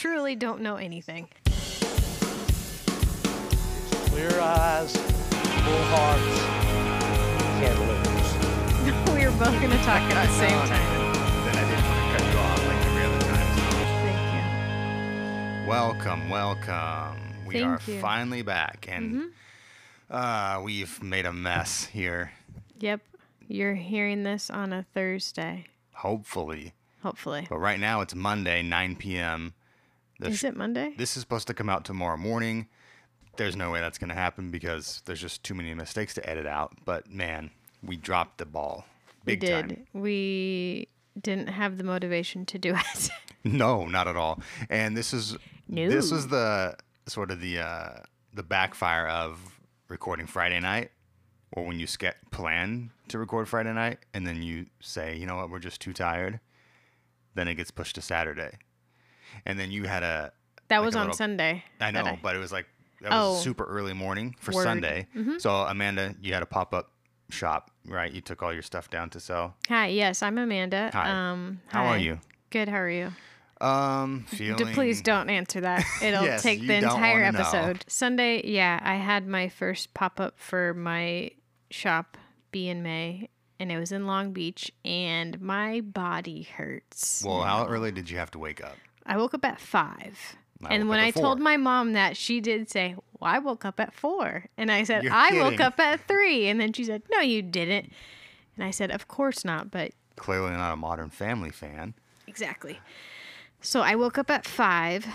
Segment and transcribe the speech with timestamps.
[0.00, 1.28] truly don't know anything.
[4.08, 6.40] Clear eyes, full hearts,
[7.60, 9.14] can't lose.
[9.14, 10.88] we were both going to talk at the same No, no, time.
[11.44, 13.48] Then I didn't want to cut you off like every other time.
[15.60, 17.20] Thank Welcome, welcome.
[17.46, 17.92] We Thank are you.
[17.92, 18.00] Mm-hmm.
[18.00, 19.32] finally back, and
[20.10, 22.32] uh, we've made a mess here.
[22.78, 23.02] Yep.
[23.48, 26.72] You're hearing this on a Thursday, Hopefully,
[27.02, 27.46] hopefully.
[27.50, 29.52] but right now it's Monday, 9 p.m.
[30.20, 30.94] The Is it Monday?
[30.98, 32.68] This is supposed to come out tomorrow morning.
[33.36, 36.46] There's no way that's going to happen because there's just too many mistakes to edit
[36.46, 36.72] out.
[36.84, 37.50] But man,
[37.82, 38.84] we dropped the ball,
[39.24, 39.68] we did.
[39.70, 39.86] time.
[39.94, 40.88] We
[41.20, 43.10] didn't have the motivation to do it.
[43.44, 44.40] No, not at all.
[44.68, 45.32] And this is
[45.68, 46.16] this No.
[46.16, 46.76] was the
[47.06, 47.90] sort of the uh,
[48.34, 50.90] the backfire of recording Friday night,
[51.52, 55.36] or when you ske- plan to record Friday night, and then you say, you know
[55.36, 56.40] what, we're just too tired.
[57.34, 58.58] Then it gets pushed to Saturday,
[59.46, 60.32] and then you had a
[60.68, 61.64] that Like was a on little- Sunday.
[61.80, 62.66] I know, but it was like
[63.00, 63.42] that was Oh.
[63.42, 64.64] super early morning for Word.
[64.64, 65.06] Sunday.
[65.38, 66.92] So Amanda, you had a pop up
[67.30, 68.12] shop, right?
[68.12, 69.56] You took all your stuff down to sell.
[69.68, 70.90] Hi, yes, I'm Amanda.
[70.92, 71.08] Hi.
[71.30, 72.20] Um, How are you?
[72.50, 72.68] Good.
[72.68, 73.12] How are you?
[73.60, 74.72] Um, feeling.
[74.74, 75.84] please don't answer that.
[76.02, 77.38] It'll Yes, take the entire wanna know.
[77.40, 77.84] episode.
[77.88, 81.30] Sunday, yeah, I had my first pop up for my
[81.70, 82.16] shop,
[82.52, 87.22] B in May, and it was in Long Beach, and my body hurts.
[87.24, 88.76] Well, how early did you have to wake up?
[89.06, 90.36] I woke up at five.
[90.64, 93.64] I and when I at told my mom that, she did say, Well, I woke
[93.64, 94.46] up at four.
[94.56, 96.48] And I said, You're I woke up at three.
[96.48, 97.90] And then she said, No, you didn't.
[98.56, 99.70] And I said, Of course not.
[99.70, 101.94] But Clearly not a Modern Family fan.
[102.26, 102.78] Exactly.
[103.62, 105.06] So I woke up at five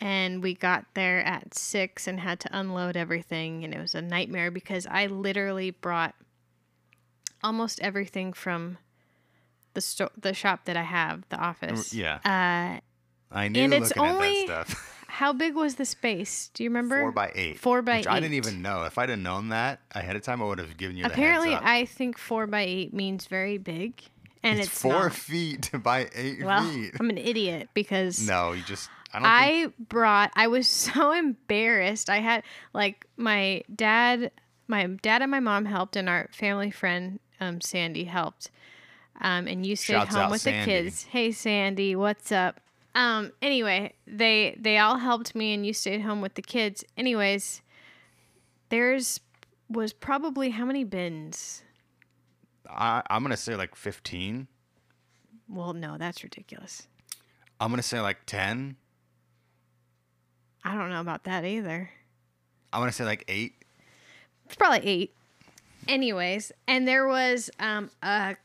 [0.00, 3.64] and we got there at six and had to unload everything.
[3.64, 6.14] And it was a nightmare because I literally brought
[7.42, 8.78] almost everything from
[9.74, 11.92] the sto- the shop that I have, the office.
[11.92, 12.80] Yeah, Uh,
[13.36, 14.90] I knew and it's looking only- at that stuff.
[15.08, 16.50] how big was the space?
[16.54, 17.00] Do you remember?
[17.00, 17.58] Four by eight.
[17.60, 18.84] Four by which I didn't even know.
[18.84, 21.54] If I'd have known that ahead of time, I would have given you the Apparently.
[21.54, 24.02] I think four by eight means very big,
[24.42, 25.12] and it's, it's, four not.
[25.14, 26.92] feet by eight Well, feet.
[26.98, 28.88] I'm an idiot because No, you just.
[29.12, 29.20] I.
[29.66, 32.10] I brought I was so embarrassed.
[32.10, 32.42] I had
[32.72, 34.32] like my dad
[34.66, 38.50] my dad and my mom helped and our family friend um, Sandy helped.
[39.20, 40.60] Um, and you stayed Shouts home with Sandy.
[40.60, 41.04] the kids.
[41.04, 42.60] Hey Sandy, what's up?
[42.94, 46.84] Um, anyway, they they all helped me and you stayed home with the kids.
[46.96, 47.62] Anyways,
[48.68, 49.20] there's
[49.68, 51.62] was probably how many bins?
[52.68, 54.48] I, I'm gonna say like 15.
[55.48, 56.86] Well, no, that's ridiculous.
[57.60, 58.76] I'm gonna say like 10.
[60.64, 61.90] I don't know about that either.
[62.72, 63.54] I'm gonna say like eight.
[64.46, 65.14] It's probably eight.
[65.86, 68.36] Anyways, and there was um, a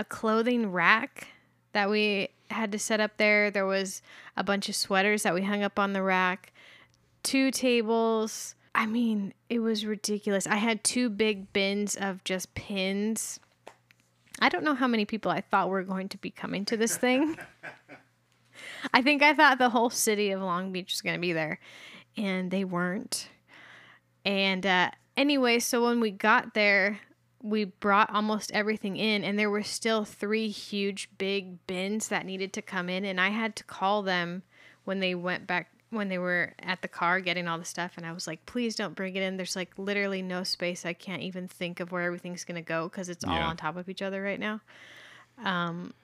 [0.00, 1.28] a clothing rack
[1.72, 3.50] that we had to set up there.
[3.50, 4.00] There was
[4.34, 6.54] a bunch of sweaters that we hung up on the rack.
[7.22, 8.54] Two tables.
[8.74, 10.46] I mean, it was ridiculous.
[10.46, 13.40] I had two big bins of just pins.
[14.40, 16.96] I don't know how many people I thought were going to be coming to this
[16.96, 17.36] thing.
[18.94, 21.60] I think I thought the whole city of Long Beach was going to be there,
[22.16, 23.28] and they weren't.
[24.24, 27.00] And uh, anyway, so when we got there,
[27.42, 32.52] we brought almost everything in, and there were still three huge, big bins that needed
[32.54, 33.04] to come in.
[33.04, 34.42] And I had to call them
[34.84, 37.92] when they went back, when they were at the car getting all the stuff.
[37.96, 39.36] And I was like, please don't bring it in.
[39.38, 40.84] There's like literally no space.
[40.84, 43.48] I can't even think of where everything's going to go because it's all Yeah.
[43.48, 44.60] on top of each other right now.
[45.42, 45.94] Um,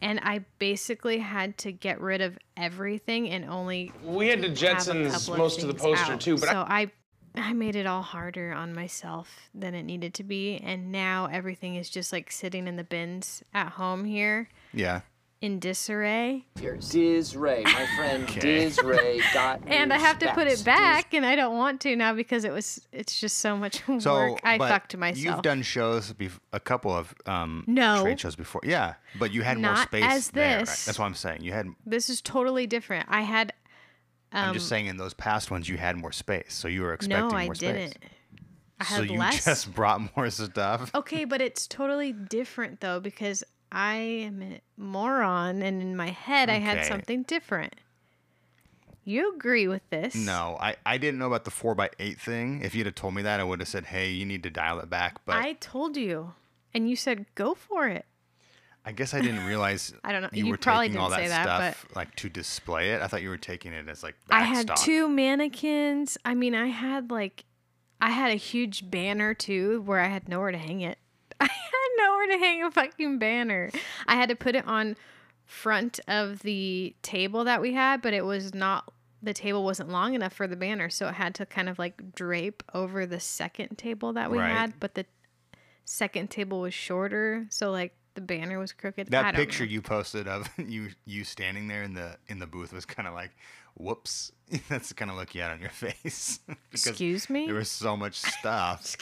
[0.00, 4.56] and I basically had to get rid of everything and only We had to have
[4.58, 6.20] Jetsons couple most of the poster out.
[6.20, 6.90] too, but so I, I
[7.34, 11.88] made it all harder on myself than it needed to be, and now everything is
[11.90, 15.00] just like sitting in the bins at home here Yeah.
[15.40, 18.40] in disarray, Here, Diz Ray, my friend Okay.
[18.40, 21.96] Diz Ray got and I have to put it back, and I don't want to
[21.96, 24.40] now because it was it's just so much So work.
[24.44, 25.24] I fucked myself.
[25.24, 28.02] You've done shows, bef- a couple of um, No.
[28.02, 28.60] trade shows before.
[28.64, 30.58] Yeah, but you had more space as there.
[30.58, 30.66] right?
[30.66, 31.42] That's what I'm saying.
[31.42, 31.66] You had.
[31.86, 33.06] this is totally different.
[33.08, 33.52] I had
[34.32, 36.94] I'm Um, just saying in those past ones you had more space, so you were
[36.94, 37.30] expecting more.
[37.32, 37.90] no, I more didn't.
[37.94, 38.10] space.
[38.80, 39.44] I so had you less.
[39.44, 40.90] just brought more stuff.
[40.94, 46.48] Okay, but it's totally different though because I am a moron and in my head
[46.50, 47.74] I had something different.
[49.04, 50.14] You agree with this?
[50.14, 52.60] No, I, I didn't know about the four by eight thing.
[52.62, 54.78] If you'd have told me that, I would have said, "Hey, you need to dial
[54.78, 56.34] it back." But I told you.
[56.74, 58.06] And you said go for it.
[58.84, 60.28] I guess I didn't realize I don't know.
[60.32, 63.00] you, You were probably taking all that say that, stuff like to display it.
[63.02, 64.78] I thought you were taking it as like I had stock.
[64.78, 66.18] two mannequins.
[66.24, 67.44] I mean, I had like
[68.00, 70.98] I had a huge banner too where I had nowhere to hang it.
[71.40, 73.70] I had nowhere to hang a fucking banner.
[74.06, 74.96] I had to put it on
[75.46, 78.92] front of the table that we had, but it was not
[79.22, 82.14] the table wasn't long enough for the banner, so it had to kind of like
[82.16, 84.50] drape over the second table that we Right.
[84.50, 85.06] had, but the
[85.84, 89.08] second table was shorter, so like the banner was crooked.
[89.10, 89.70] That picture know.
[89.70, 93.14] you posted of you you standing there in the in the booth was kind of
[93.14, 93.30] like,
[93.74, 94.32] whoops.
[94.68, 96.40] That's the kind of look you had on your face.
[96.72, 97.46] Excuse me?
[97.46, 98.96] There was so much stuff.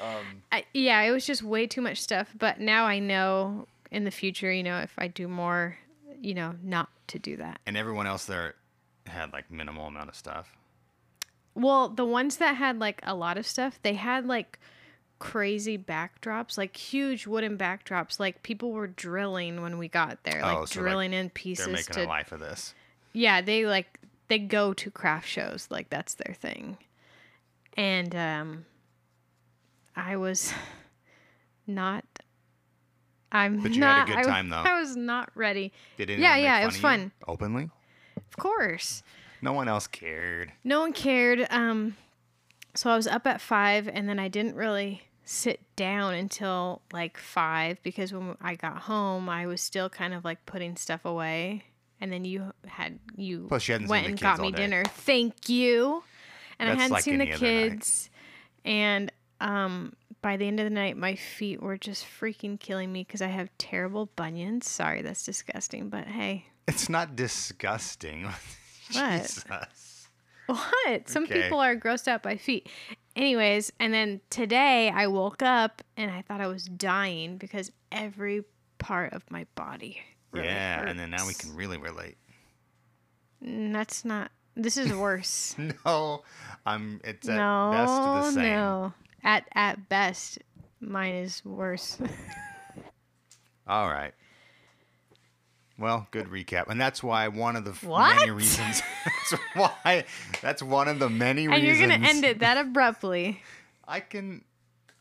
[0.00, 2.28] Um, I, yeah, it was just way too much stuff.
[2.36, 5.78] But now I know in the future, you know, if I do more,
[6.20, 7.60] you know, not to do that.
[7.66, 8.54] and everyone else there
[9.06, 10.56] had like minimal amount of stuff.
[11.54, 14.58] Well, the ones that had like a lot of stuff, they had like
[15.22, 18.18] crazy backdrops, like huge wooden backdrops.
[18.18, 21.66] Like people were drilling when we got there, like Oh, so, like, drilling in pieces.
[21.66, 22.04] They're making to.
[22.04, 22.74] a life of this.
[23.12, 26.76] Yeah, they like they go to craft shows, like that's their thing.
[27.76, 28.64] And um,
[29.94, 30.52] I was
[31.66, 32.04] not.
[33.30, 34.06] I'm But you had a not.
[34.08, 34.56] good I, time, though.
[34.66, 35.72] I was not ready.
[35.96, 37.12] Did Yeah, anyone make yeah, it was fun.
[37.28, 37.70] Openly?
[38.16, 39.02] Of course.
[39.40, 40.52] No one else cared.
[40.64, 41.46] no one cared.
[41.50, 41.96] Um,
[42.74, 47.16] so I was up at five, and then I didn't really sit down until like
[47.16, 51.64] five because when I got home, I was still kind of like putting stuff away.
[52.00, 54.56] And then you had you Plus, you hadn't went and got me day.
[54.58, 54.84] dinner.
[54.84, 56.02] Thank you.
[56.58, 58.10] And I hadn't like seen the kids.
[58.64, 63.02] And um, by the end of the night, my feet were just freaking killing me
[63.04, 64.68] because I have terrible bunions.
[64.68, 68.28] Sorry, that's disgusting, but hey, It's not disgusting.
[68.92, 69.44] What?
[70.46, 71.08] What?
[71.08, 71.42] Some Okay.
[71.42, 72.68] people are grossed out by feet.
[73.14, 78.44] Anyways, and then today I woke up and I thought I was dying because every
[78.78, 80.00] part of my body.
[80.32, 82.16] Really yeah, and then now we can really relate.
[83.44, 84.30] Mm, That's not.
[84.56, 85.54] This is worse.
[85.84, 86.22] No,
[86.64, 87.00] I'm.
[87.04, 88.42] It's at no, best the same.
[88.44, 88.92] no.
[89.24, 90.38] At at best,
[90.80, 91.98] mine is worse.
[93.66, 94.12] All right.
[95.78, 98.16] Well, good recap, and that's why one of the What?
[98.16, 98.82] many reasons.
[99.30, 100.04] that's why.
[100.40, 101.78] That's one of the many and reasons.
[101.80, 103.40] you're gonna end it that abruptly.
[103.88, 104.44] I can,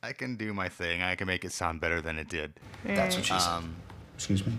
[0.02, 1.02] I can do my thing.
[1.02, 2.54] I can make it sound better than it did.
[2.84, 3.50] That's what she said.
[3.50, 3.76] Um,
[4.16, 4.54] Excuse me?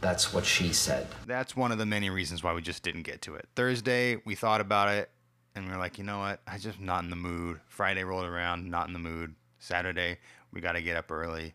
[0.00, 1.06] That's what she said.
[1.26, 3.46] that's one of the many reasons why we just didn't get to it.
[3.54, 5.10] Thursday, we thought about it,
[5.54, 6.40] and we are like, you know what?
[6.46, 7.60] I just not in the mood.
[7.68, 9.34] Friday rolled around, not in the mood.
[9.58, 10.16] Saturday,
[10.52, 11.54] we got to get up early.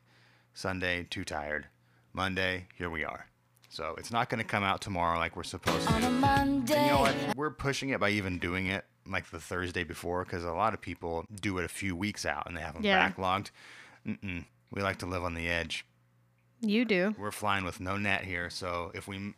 [0.54, 1.66] Sunday, too tired.
[2.14, 3.26] Monday, here we are.
[3.76, 5.94] So it's not going to come out tomorrow like we're supposed to.
[5.96, 7.14] And you know what?
[7.36, 10.80] We're pushing it by even doing it like the Thursday before because a lot of
[10.80, 13.12] people do it a few weeks out and they have them Yeah.
[13.12, 13.52] backlogged.
[14.08, 14.46] Mm-mm.
[14.72, 15.86] We like to live on the edge
[16.62, 17.16] You do.
[17.20, 19.34] we're flying with no net here, so if we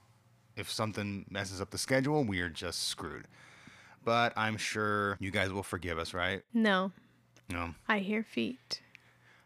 [0.56, 3.26] if something messes up the schedule, we are just screwed.
[4.04, 6.44] But I'm sure you guys will forgive us, right?
[6.54, 6.92] No,
[7.52, 7.74] No.
[7.88, 8.82] I hear feet.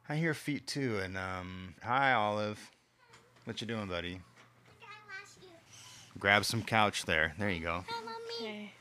[0.10, 2.60] I hear feet too, and um, hi Olive,
[3.46, 4.20] what you doing, buddy?
[6.20, 7.34] Grab some couch there.
[7.40, 7.84] There you go.
[8.42, 8.72] Okay.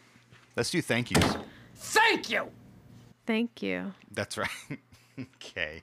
[0.57, 1.37] Let's do thank yous.
[1.75, 2.49] Thank you!
[3.27, 3.93] Thank you.
[4.13, 4.49] That's right.
[5.37, 5.83] okay.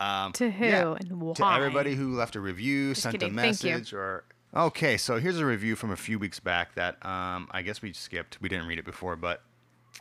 [0.00, 1.34] Um, To who yeah, and why?
[1.34, 3.30] To everybody who left a review, sent kidding.
[3.30, 4.24] a message, or
[4.54, 4.96] okay.
[4.96, 8.40] So here's a review from a few weeks back that um, I guess we skipped.
[8.40, 9.42] We didn't read it before, but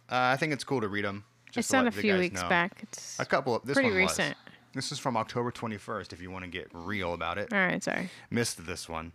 [0.09, 1.23] uh, I think it's cool to read them.
[1.55, 2.79] It's not a few weeks back.
[2.83, 3.57] It's A couple.
[3.63, 4.35] This pretty one recent.
[4.45, 4.53] was.
[4.73, 6.11] This is from October 21st.
[6.11, 7.81] If you want to get real about it, all right.
[7.81, 8.09] Sorry.
[8.29, 9.13] missed this one.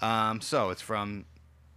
[0.00, 1.24] Um, so it's from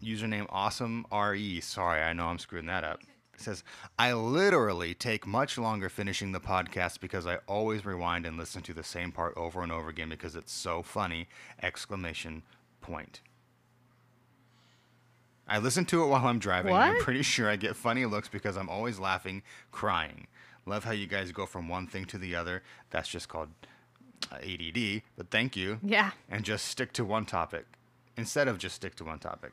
[0.03, 1.59] username awesome re.
[1.61, 3.01] Sorry, I know I'm screwing that up.
[3.33, 3.63] It says,
[3.97, 8.73] I literally take much longer finishing the podcast because I always rewind and listen to
[8.73, 11.29] the same part over and over again because it's so funny!
[11.63, 12.43] Exclamation
[12.81, 13.21] point.
[15.47, 16.73] I listen to it while I'm driving.
[16.73, 19.41] and I'm pretty sure I get funny looks because I'm always laughing,
[19.71, 20.27] crying.
[20.65, 22.61] Love how you guys go from one thing to the other.
[22.91, 23.49] That's just called
[24.31, 26.11] ADD, but thank you Yeah.
[26.29, 27.65] and just stick to one topic
[28.19, 29.51] instead of just stick to one topic.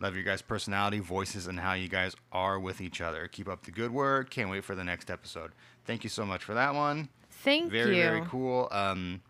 [0.00, 3.28] Love your guys' personality, voices, and how you guys are with each other.
[3.28, 4.30] Keep up the good work.
[4.30, 5.50] Can't wait for the next episode.
[5.84, 7.10] Thank you so much for that one.
[7.30, 8.02] Thank Very, you.
[8.02, 8.68] very very cool.
[8.70, 9.20] Um,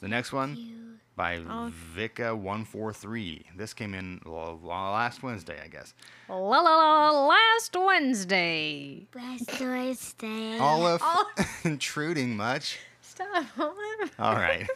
[0.00, 1.70] the next one by Oh.
[1.96, 3.44] Vika143.
[3.56, 5.94] This came in l- last Wednesday, I guess.
[6.28, 7.10] La la la.
[7.10, 9.06] la, Last Wednesday.
[9.14, 10.58] Last Thursday.
[10.58, 11.02] Olive,
[11.64, 12.78] intruding much.
[13.02, 13.46] Stop.
[13.58, 14.12] Olive.
[14.18, 14.66] All right.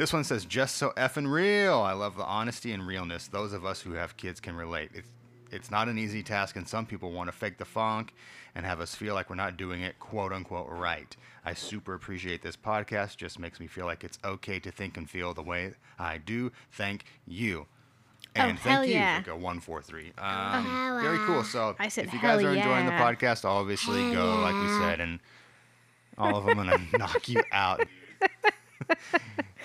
[0.00, 1.78] This one says, just so effing real.
[1.80, 3.28] I love the honesty and realness.
[3.28, 4.90] Those of us who have kids can relate.
[4.94, 5.10] It's,
[5.50, 8.14] it's not an easy task, and some people want to fake the funk
[8.54, 11.14] and have us feel like we're not doing it quote unquote right.
[11.44, 13.18] I super appreciate this podcast.
[13.18, 16.50] Just makes me feel like it's okay to think and feel the way I do.
[16.72, 17.66] Thank you.
[18.34, 19.20] And Oh, hell thank you, yeah.
[19.20, 20.18] Vika143.
[20.18, 21.44] Um, very cool.
[21.44, 25.00] So said, if you guys hell are enjoying the podcast, obviously go, like we said,
[25.00, 25.20] and
[26.16, 27.86] all of them to knock you out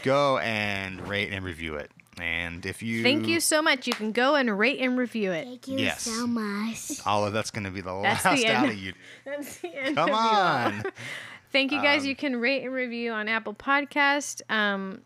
[0.03, 1.91] go and rate and review it.
[2.19, 3.87] And if you Thank you so much.
[3.87, 5.45] You can go and rate and review it.
[5.45, 6.03] Thank you Yes.
[6.03, 7.05] so much.
[7.05, 8.93] Olive, that's going to be the That's last the out of you.
[9.25, 10.83] That's the end Come on.
[11.51, 12.03] Thank you guys.
[12.03, 14.41] Um, you can rate and review on Apple Podcast.
[14.49, 15.01] Um,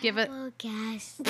[0.00, 0.30] give it.
[0.58, 1.20] Guys.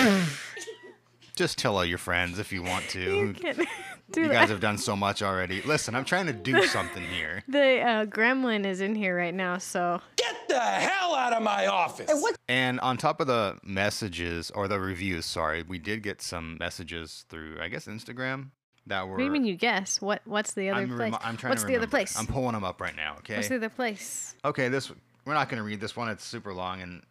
[1.36, 3.00] Just tell all your friends if you want to.
[3.00, 3.56] You can
[4.10, 4.32] do You that.
[4.32, 5.60] guys have done so much already.
[5.62, 7.42] Listen, I'm trying to do something here.
[7.46, 11.66] The uh, gremlin is in here right now, so Get the hell out of my
[11.66, 12.10] office.
[12.48, 17.26] And on top of the messages or the reviews, sorry, we did get some messages
[17.28, 18.50] through, I guess, Instagram
[18.86, 19.12] that were.
[19.12, 20.00] what do you mean you guess?
[20.00, 20.98] What What's the other I'm, place?
[21.12, 22.16] remi- I'm trying What's to the other place?
[22.18, 23.16] I'm pulling them up right now.
[23.18, 23.36] Okay.
[23.36, 24.34] What's the other place?
[24.44, 24.90] Okay, this
[25.26, 26.08] we're not going to read this one.
[26.08, 27.02] It's super long and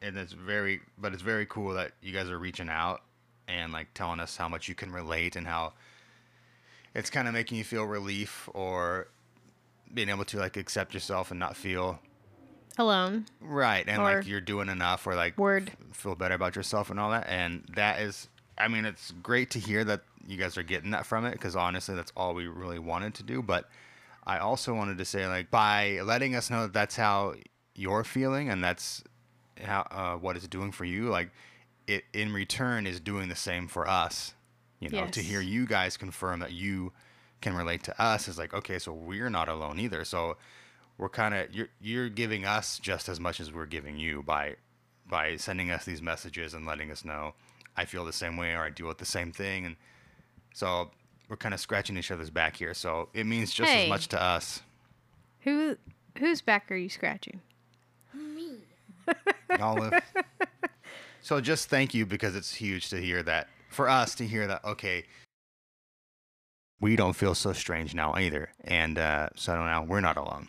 [0.00, 3.02] and it's very, but it's very cool that you guys are reaching out
[3.50, 5.72] and like telling us how much you can relate and how
[6.94, 9.08] it's kind of making you feel relief or
[9.92, 11.98] being able to like accept yourself and not feel
[12.78, 13.26] Alone.
[13.40, 15.70] right and like you're doing enough or like Word.
[15.90, 19.50] f- feel better about yourself and all that and that is i mean it's great
[19.50, 22.46] to hear that you guys are getting that from it because honestly that's all we
[22.46, 23.68] really wanted to do but
[24.26, 27.34] i also wanted to say like by letting us know that that's how
[27.74, 29.02] you're feeling and that's
[29.62, 31.30] how uh, what it's doing for you like
[31.86, 34.34] it in return is doing the same for us
[34.78, 36.92] you know to hear you guys confirm that you
[37.40, 40.36] can relate to us is like okay so we're not alone either so
[40.98, 44.54] we're kind of you're you're giving us just as much as we're giving you by
[45.08, 47.34] by sending us these messages and letting us know
[47.76, 49.76] I feel the same way or I deal with the same thing and
[50.52, 50.90] so
[51.28, 53.84] we're kind of scratching each other's back here so it means just Hey.
[53.84, 54.62] as much to us
[55.40, 55.76] Who
[56.18, 57.40] Whose back are you scratching?
[58.12, 58.56] Me.
[59.60, 59.94] Olive.
[61.22, 64.64] so just thank you because it's huge to hear that for us to hear that
[64.64, 65.04] okay
[66.80, 70.48] we don't feel so strange now either and uh, so now we're not alone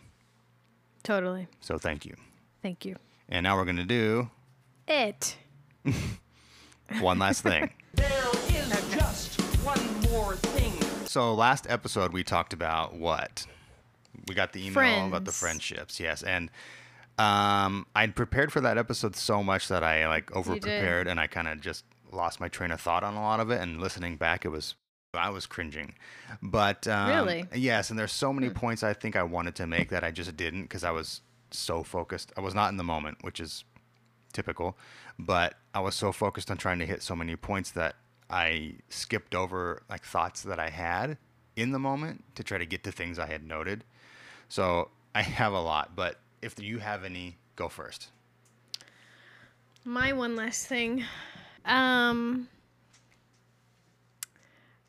[1.02, 1.48] Totally.
[1.60, 2.14] so thank you
[2.62, 2.96] Thank you.
[3.28, 4.30] and now we're gonna do
[4.88, 5.36] It.
[7.00, 10.72] one last thing There is just one more thing.
[11.06, 13.46] So last episode we talked about what?
[14.28, 16.50] We got the email about the friendships, yes, and
[17.22, 21.26] um, I'd prepared for that episode so much that I like over prepared and I
[21.26, 23.60] kind of just lost my train of thought on a lot of it.
[23.60, 24.74] And listening back, it was
[25.14, 25.94] I was cringing,
[26.40, 27.44] but um, Really?
[27.54, 27.90] yes.
[27.90, 30.62] And there's so many points I think I wanted to make that I just didn't
[30.62, 32.32] because I was so focused.
[32.36, 33.64] I was not in the moment, which is
[34.32, 34.78] typical,
[35.18, 37.96] but I was so focused on trying to hit so many points that
[38.30, 41.18] I skipped over like thoughts that I had
[41.56, 43.84] in the moment to try to get to things I had noted.
[44.48, 48.08] So I have a lot, but if you have any, go first.
[49.84, 51.04] My one last thing.
[51.64, 52.48] Um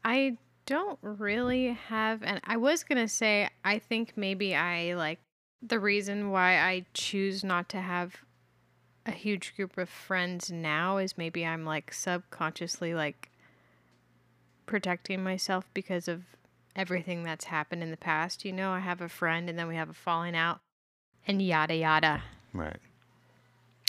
[0.03, 5.19] I don't really have and I was to say I think maybe I like
[5.61, 8.17] the reason why I choose not to have
[9.05, 13.31] a huge group of friends now is maybe I'm like subconsciously like
[14.65, 16.23] protecting myself because of
[16.75, 18.45] everything that's happened in the past.
[18.45, 20.59] You know, I have a friend and then we have a falling out
[21.27, 22.23] and yada yada.
[22.53, 22.77] Right.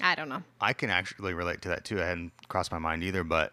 [0.02, 0.42] I don't know.
[0.60, 2.00] I can actually relate to that too.
[2.00, 3.52] I hadn't crossed my mind either, but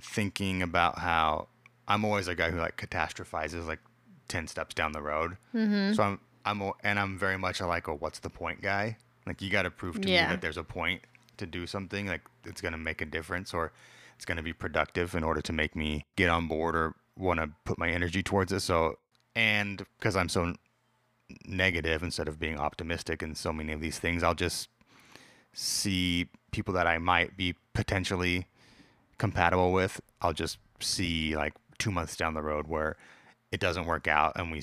[0.00, 1.48] thinking about how
[1.88, 3.80] I'm always a guy who like catastrophizes like
[4.28, 5.36] ten steps down the road.
[5.54, 5.94] Mm-hmm.
[5.94, 8.96] So I'm I'm and I'm very much a like a what's the point guy.
[9.26, 10.24] Like you got to prove to Yeah.
[10.26, 11.02] me that there's a point
[11.36, 13.72] to do something like it's gonna make a difference or
[14.16, 17.50] it's gonna be productive in order to make me get on board or want to
[17.64, 18.60] put my energy towards it.
[18.60, 18.98] So
[19.34, 20.54] and because I'm so
[21.46, 24.68] negative instead of being optimistic in so many of these things, I'll just
[25.52, 28.46] see people that I might be potentially
[29.18, 30.00] compatible with.
[30.20, 32.96] I'll just see like two months down the road where
[33.50, 34.62] it doesn't work out, and we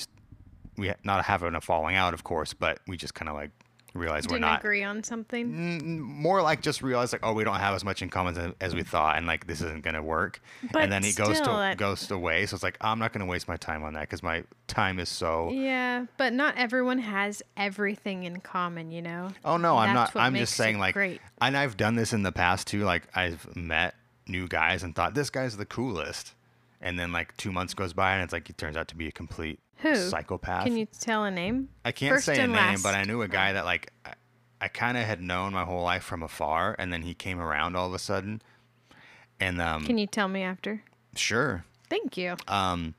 [0.77, 3.51] we not having a falling out, of course, but we just kind of like
[3.93, 4.59] realize we're Didn't not.
[4.59, 5.51] agree on something.
[5.51, 8.53] Mm, More like just realize like oh we don't have as much in common as,
[8.61, 10.41] as we thought and like this isn't gonna work
[10.71, 13.25] But and then he goes to that- goes away so it's like I'm not gonna
[13.25, 17.41] waste my time on that because my time is so Yeah, but not everyone has
[17.57, 19.29] everything in common, you know.
[19.43, 20.21] Oh no, I'm That's not.
[20.23, 21.19] I'm just saying like, great.
[21.41, 22.83] and I've done this in the past too.
[22.83, 23.95] Like I've met
[24.27, 26.35] new guys and thought this guy's the coolest,
[26.81, 29.07] and then like two months goes by and it's like he turns out to be
[29.07, 29.95] a complete Who?
[29.95, 30.65] psychopath.
[30.65, 31.69] Can you tell a name?
[31.85, 32.83] I can't First say a name, last.
[32.83, 34.13] but I knew a guy that like I,
[34.61, 37.75] I kind of had known my whole life from afar, and then he came around
[37.75, 38.41] all of a sudden,
[39.39, 40.83] and um, Can you tell me after?
[41.15, 42.35] sure, Thank you.
[42.47, 42.93] um,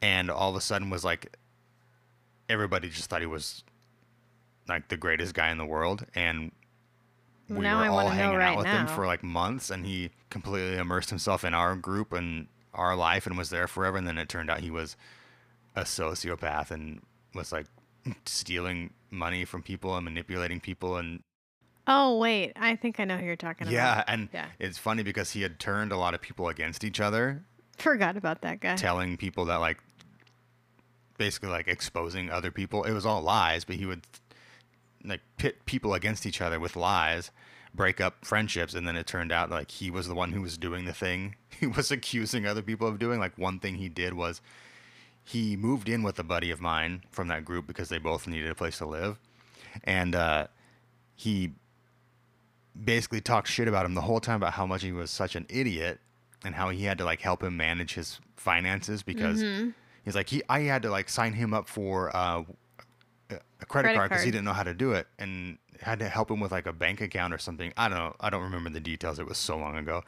[0.00, 1.36] and all of a sudden was like
[2.48, 3.62] everybody just thought he was
[4.68, 6.50] like the greatest guy in the world, and
[7.48, 10.10] we Now were I all hanging right out with him for like months, and he
[10.30, 13.98] completely immersed himself in our group and our life, and was there forever.
[13.98, 14.96] And then it turned out he was
[15.76, 17.00] a sociopath and
[17.34, 17.66] was like
[18.26, 21.20] stealing money from people and manipulating people and
[21.86, 24.04] Oh wait, I think I know who you're talking Yeah, about.
[24.08, 24.44] and Yeah.
[24.60, 27.42] And it's funny because he had turned a lot of people against each other,
[27.78, 28.76] Forgot about that guy.
[28.76, 29.78] telling people that like
[31.18, 32.84] basically like exposing other people.
[32.84, 34.02] It was all lies, but he would
[35.04, 37.30] like pit people against each other with lies,
[37.74, 40.56] break up friendships, and then it turned out like he was the one who was
[40.56, 43.18] doing the thing he was accusing other people of doing.
[43.18, 44.40] Like one thing he did was
[45.24, 48.50] he moved in with a buddy of mine from that group because they both needed
[48.50, 49.18] a place to live,
[49.84, 50.46] and uh,
[51.14, 51.52] he
[52.84, 55.46] basically talked shit about him the whole time about how much he was such an
[55.48, 56.00] idiot
[56.44, 59.42] and how he had to like help him manage his finances because
[60.04, 62.42] he's like he I had to like sign him up for uh,
[63.30, 65.98] a a credit, Credit card because he didn't know how to do it and had
[65.98, 67.72] to help him with like a bank account or something.
[67.76, 68.16] I don't know.
[68.20, 69.18] I don't remember the details.
[69.18, 70.02] It was so long ago.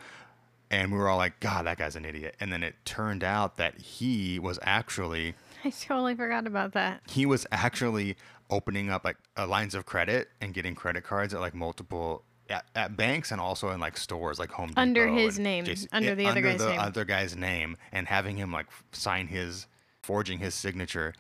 [0.74, 2.34] And we were all like, God, that guy's an idiot.
[2.40, 7.00] And then it turned out that he was actually I totally forgot about that.
[7.08, 8.16] he was actually
[8.50, 12.66] opening up like uh, lines of credit and getting credit cards at like multiple at,
[12.74, 16.08] at banks and also in like stores like Home Depot Under his name, JC under
[16.10, 16.80] yeah, the other under guy's the name.
[16.80, 19.66] other guy's name and having him like sign his
[20.02, 21.14] forging his signature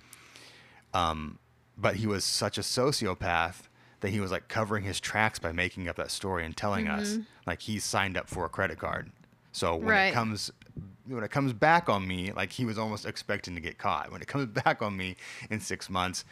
[0.92, 1.38] um
[1.78, 3.62] but he was such a sociopath
[4.00, 7.18] that he was like covering his tracks by making up that story and telling us
[7.46, 9.10] like he signed up for a credit card
[9.54, 9.88] so when.
[9.88, 10.06] Right.
[10.06, 10.50] it comes
[11.06, 14.10] when it comes back on me, like he was almost expecting to get caught.
[14.10, 15.16] When it comes back on me
[15.48, 16.24] in six months,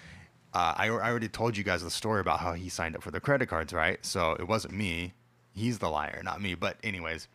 [0.52, 3.10] uh, I, I already told you guys the story about how he signed up for
[3.10, 4.04] the credit cards, right?
[4.04, 5.12] So it wasn't me.
[5.52, 6.54] He's the liar, not me.
[6.54, 7.28] But anyways,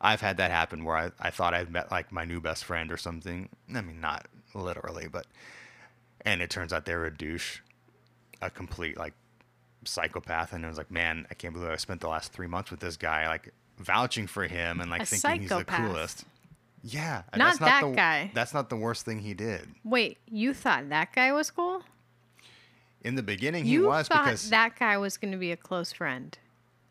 [0.00, 2.90] I've had that happen where I, I thought I'd met like my new best friend
[2.90, 3.48] or something.
[3.72, 5.26] I mean, not literally, but
[6.22, 7.60] and it turns out they're a douche,
[8.42, 9.12] a complete like
[9.84, 10.52] psychopath.
[10.52, 12.80] And I was like, man, I can't believe I spent the last three months with
[12.80, 13.52] this guy, like
[13.84, 16.24] vouching for him and like A thinking he's the coolest.
[16.82, 18.30] Yeah, Not that's not that the, guy.
[18.34, 19.68] That's not the worst thing he did.
[19.84, 21.82] Wait, you thought that guy was cool?
[23.02, 25.92] In the beginning, he was thought because that guy was going to be a close
[25.92, 26.36] friend.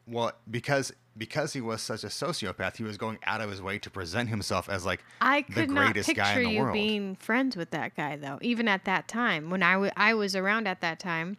[0.07, 3.77] well, because because he was such a sociopath, he was going out of his way
[3.77, 6.59] to present himself as like I the could not greatest guy picture in the you
[6.61, 6.73] world.
[6.73, 10.35] being friends with that guy though, even at that time when I wa- I was
[10.35, 11.37] around at that time,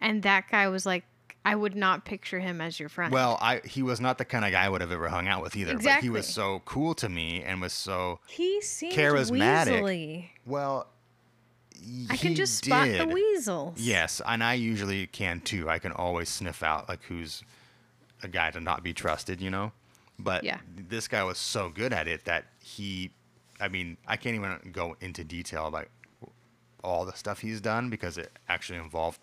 [0.00, 1.04] and that guy was like,
[1.44, 3.12] I would not picture him as your friend.
[3.12, 5.42] Well, I he was not the kind of guy I would have ever hung out
[5.42, 5.78] with either.
[5.78, 9.80] But he was so cool to me and was so he seemed charismatic.
[9.80, 10.28] weaselly.
[10.46, 10.86] well.
[12.10, 13.12] I can he just spot the did.
[13.14, 13.80] weasels.
[13.80, 15.70] Yes, and I usually can too.
[15.70, 17.42] I can always sniff out like who's
[18.22, 19.72] a guy to not be trusted, you know.
[20.18, 20.58] But Yeah.
[20.76, 23.12] this guy was so good at it that he,
[23.58, 25.88] I mean, I can't even go into detail about
[26.84, 29.18] all the stuff he's done because it actually involved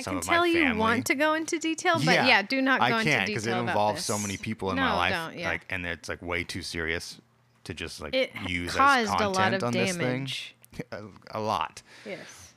[0.00, 2.60] I some can of my tell you want to go into detail, but yeah, do
[2.60, 4.96] not go I into can't detail because it involves so many people in no, my
[4.96, 5.48] life, Don't, yeah.
[5.48, 7.20] like, and it's like way too serious
[7.64, 10.28] to just like it use caused as a content lot of on this thing.
[10.92, 11.82] a, a lot.
[12.06, 12.52] Yes.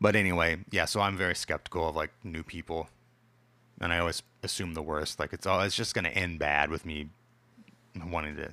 [0.00, 0.86] But anyway, yeah.
[0.86, 2.88] So I'm very skeptical of like new people,
[3.80, 5.18] and I always assume the worst.
[5.18, 7.08] Like it's all it's just gonna end bad with me
[8.06, 8.50] wanting to.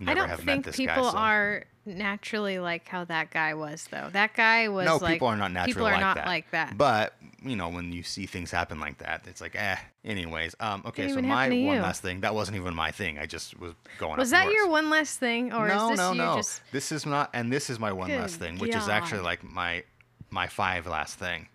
[0.00, 3.30] Never I don't have met think this people guy, so- are naturally like how that
[3.30, 4.08] guy was, though.
[4.12, 6.26] That guy was No, like people are not naturally people are like not that.
[6.26, 6.76] like that.
[6.78, 9.76] But you know, when you see things happen like that, it's like, eh.
[10.04, 11.02] Anyways, um, okay.
[11.06, 11.72] Didn't So my one you.
[11.72, 13.18] last thing that wasn't even my thing.
[13.18, 14.16] I just was going.
[14.18, 16.36] was that your one last thing, or no, is this no, no.
[16.36, 16.62] just?
[16.72, 19.84] This is not, and this is my one last thing, which is actually like my
[20.30, 21.48] my five last thing.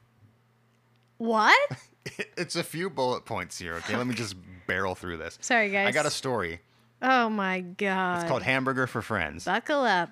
[1.17, 1.71] What?
[2.37, 3.75] it's a few bullet points here.
[3.75, 4.35] Okay, let me just
[4.67, 5.37] barrel through this.
[5.41, 5.87] Sorry, guys.
[5.87, 6.59] I got a story.
[7.07, 8.21] Oh my god.
[8.21, 9.45] It's called Hamburger for Friends.
[9.45, 10.09] Buckle up.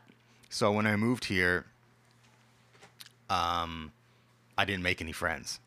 [0.49, 1.65] So when I moved here,
[3.31, 3.91] um,
[4.57, 5.59] I didn't make any friends.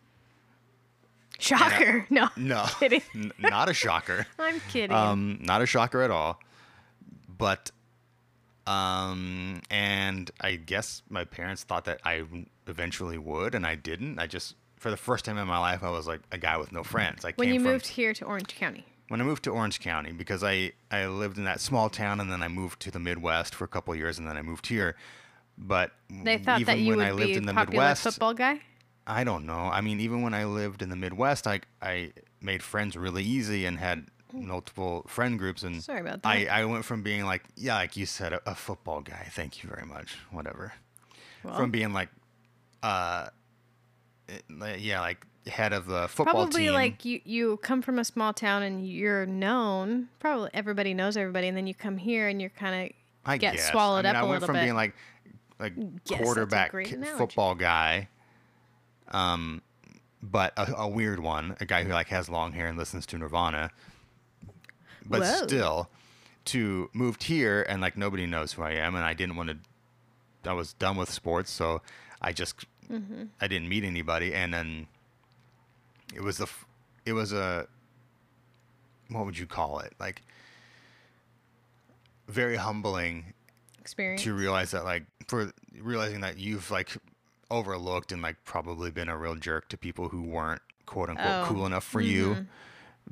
[1.38, 2.06] Shocker.
[2.10, 2.28] No.
[2.36, 3.02] No, Kidding.
[3.14, 4.26] N- not a shocker.
[4.38, 4.96] I'm kidding.
[4.96, 6.38] Um, not a shocker at all.
[7.36, 7.72] But,
[8.66, 12.22] um, and I guess my parents thought that I
[12.68, 14.18] eventually would, and I didn't.
[14.20, 16.70] I just, for the first time in my life, I was like a guy with
[16.72, 17.24] no friends.
[17.24, 18.86] I when you from, moved here to Orange County.
[19.08, 22.30] When I moved to Orange County because I I lived in that small town and
[22.30, 24.66] then I moved to the Midwest for a couple of years and then I moved
[24.66, 24.96] here.
[25.58, 28.02] But They thought even that you when would I lived be in the popular Midwest,
[28.02, 28.60] football guy.
[29.06, 29.70] I don't know.
[29.72, 33.64] I mean, even when I lived in the Midwest, I I made friends really easy
[33.66, 36.28] and had multiple friend groups and Sorry about that.
[36.28, 39.62] I I went from being like yeah like you said a, a football guy thank
[39.62, 40.74] you very much whatever
[41.42, 42.10] Well, from being like
[42.82, 43.28] uh
[44.28, 44.44] it-
[44.80, 46.50] yeah like head of the football team.
[46.50, 50.08] probably team like you you come from a small town and you're known.
[50.18, 53.54] Probably everybody knows everybody, and then you come here and you're kind of I get
[53.54, 53.70] guess.
[53.70, 54.62] swallowed I mean, up I a went little from bit.
[54.62, 54.94] being like
[55.58, 56.72] like Yes, that's a quarterback
[57.16, 58.08] football guy,
[59.08, 59.62] um,
[60.22, 63.18] but a, a weird one, a guy who like has long hair and listens to
[63.18, 63.70] Nirvana,
[65.04, 65.46] but Whoa.
[65.46, 65.90] still,
[66.46, 69.58] to moved here and like nobody knows who I am, and I didn't want to.
[70.48, 71.82] I was done with sports, so
[72.22, 73.24] I just Mm-hmm.
[73.40, 74.86] I didn't meet anybody, and then
[76.16, 76.48] it was the
[77.04, 77.68] it was a
[79.10, 80.22] what would you call it like
[82.26, 83.34] very humbling
[83.80, 84.22] Experience.
[84.22, 86.96] to realize that like for realizing that you've like
[87.50, 91.44] overlooked and like probably been a real jerk to people who weren't quote unquote Oh,
[91.46, 92.42] cool enough for you mm-hmm.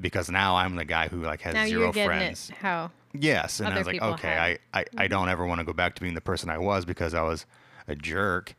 [0.01, 2.51] because now I'm the guy who like has now 0 you're friends.
[2.61, 2.91] How?
[3.17, 4.41] Yes, and I was like, okay, had.
[4.41, 5.07] I, I, I mm-hmm.
[5.07, 7.47] don't ever want to go back to being the person I was because I was
[7.87, 8.57] a jerk,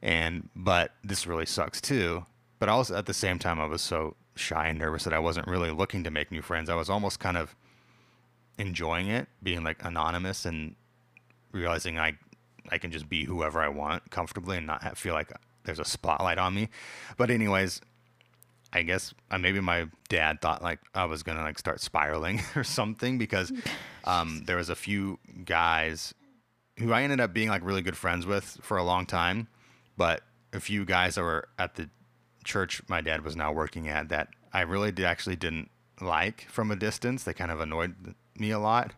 [0.00, 2.24] and but this really sucks too.
[2.58, 5.46] But also at the same time, I was so shy and nervous that I wasn't
[5.46, 6.68] really looking to make new friends.
[6.68, 7.54] I was almost kind of
[8.58, 10.74] enjoying it, being like anonymous and
[11.52, 12.14] realizing I
[12.70, 15.32] I can just be whoever I want comfortably and not feel like
[15.64, 16.68] there's a spotlight on me.
[17.16, 17.80] But anyways,
[18.72, 22.64] I guess uh, maybe my dad thought like I was gonna like start spiraling or
[22.64, 23.52] something because
[24.04, 26.14] um, there was a few guys
[26.78, 29.48] who I ended up being like really good friends with for a long time,
[29.96, 31.88] but a few guys that were at the
[32.46, 36.70] church my dad was now working at that I really did actually didn't like from
[36.70, 37.24] a distance.
[37.24, 38.94] They kind of annoyed me a lot,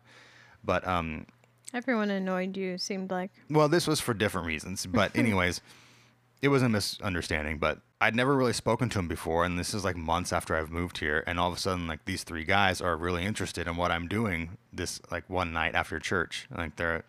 [0.62, 1.26] but um,
[1.74, 2.78] Everyone annoyed you.
[2.78, 3.30] Seemed like.
[3.50, 5.60] well, this was for different reasons, but anyways,
[6.40, 7.58] it was a misunderstanding.
[7.58, 10.70] But I'd never really spoken to him before, and this is like months after I've
[10.70, 13.76] moved here, and all of a sudden, like these three guys are really interested in
[13.76, 16.48] what I'm doing this like one night after church.
[16.56, 17.04] Like they're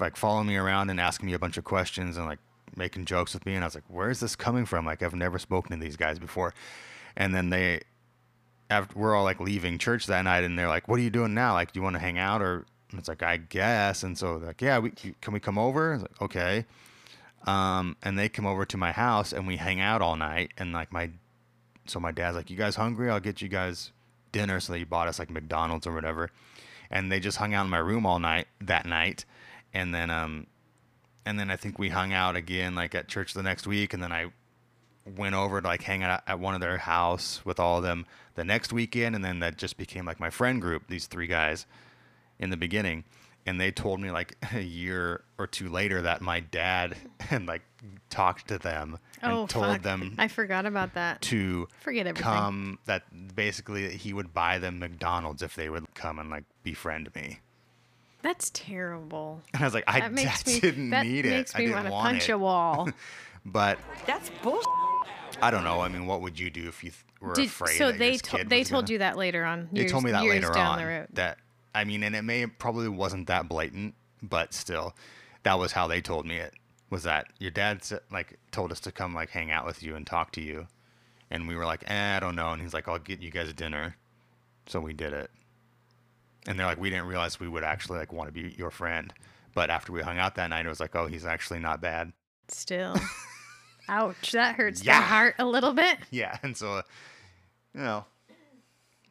[0.00, 2.38] like following me around and asking me a bunch of questions and like
[2.78, 5.14] making jokes with me, and I was like, "Where is this coming from?" Like I've
[5.14, 6.54] never spoken to these guys before,
[7.16, 7.80] and then they
[8.70, 11.34] after we're all like leaving church that night and they're like what are you doing
[11.34, 11.54] now?
[11.54, 12.42] Like do you want to hang out?
[12.42, 14.02] Or and it's like i guess.
[14.02, 15.90] And so like yeah we can we come over?
[15.90, 16.66] I was like okay.
[17.46, 20.72] Um and they come over to my house and we hang out all night and
[20.72, 21.10] like my
[21.86, 23.10] so my dad's like you guys hungry?
[23.10, 23.92] I'll get you guys
[24.32, 24.60] dinner.
[24.60, 26.30] So they bought us like mcdonald's or whatever.
[26.90, 29.24] And they just hung out in my room all night that night.
[29.72, 30.46] And then um
[31.28, 34.02] and then i think we hung out again like at church the next week and
[34.02, 34.26] then i
[35.16, 38.04] went over to like hang out at one of their house with all of them
[38.34, 41.66] the next weekend and then that just became like my friend group these three guys
[42.38, 43.04] in the beginning
[43.46, 47.62] and they told me like a year or two later that my dad had like
[48.10, 49.82] talked to them and Oh, told fuck.
[49.82, 51.22] them I forgot about that.
[51.22, 52.22] to Forget everything.
[52.30, 57.14] come that basically he would buy them McDonald's if they would come and like befriend
[57.14, 57.38] me.
[58.22, 59.40] That's terrible.
[59.54, 60.60] And I was like, I That makes me.
[60.60, 61.58] didn't that need makes it.
[61.58, 62.32] me I didn't wanna want punch it.
[62.32, 62.88] a wall.
[63.46, 64.66] But That's bullshit.
[65.40, 65.80] I don't know.
[65.80, 67.78] I mean, what would you do if you th- were Did, afraid?
[67.78, 69.68] so that they your to, kid they was told gonna- you that later on.
[69.72, 70.78] They told me that later down on.
[70.78, 71.06] the road.
[71.14, 71.38] That
[71.74, 74.94] I mean, and it may probably wasn't that blatant, but still,
[75.44, 76.52] that was how they told me it.
[76.90, 80.06] Was that your dad like told us to come like hang out with you and
[80.06, 80.66] talk to you,
[81.30, 83.50] and we were like, eh, I don't know, and he's like, I'll get you guys
[83.54, 83.96] dinner,
[84.66, 85.30] so we did it.
[86.48, 89.12] And they're like, we didn't realize we would actually like want to be your friend,
[89.54, 92.12] but after we hung out that night, it was like, oh, he's actually not bad.
[92.48, 92.96] Still,
[93.88, 94.32] ouch!
[94.32, 94.98] That hurts Yeah.
[94.98, 95.98] my heart a little bit.
[96.10, 96.82] Yeah, and so, uh,
[97.74, 98.04] you know,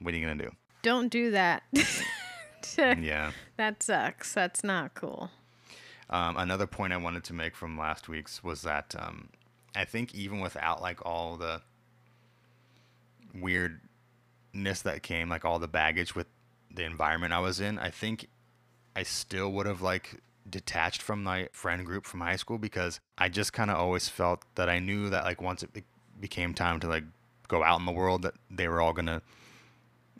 [0.02, 0.52] what are you gonna do?
[0.82, 1.64] Don't do that.
[2.78, 3.32] Yeah.
[3.56, 4.34] That sucks.
[4.34, 5.32] That's not cool.
[6.10, 9.30] Um, another point I wanted to make from last week's was that um,
[9.74, 11.62] I think even without like all the
[13.34, 16.28] weirdness that came, like all the baggage with
[16.78, 18.28] the environment I was in, I think
[18.96, 23.28] I still would have like detached from my friend group from high school because I
[23.28, 25.84] just kind of always felt that I knew that like once it be-
[26.20, 27.04] became time to like
[27.50, 29.22] go out in the world that they were all gonna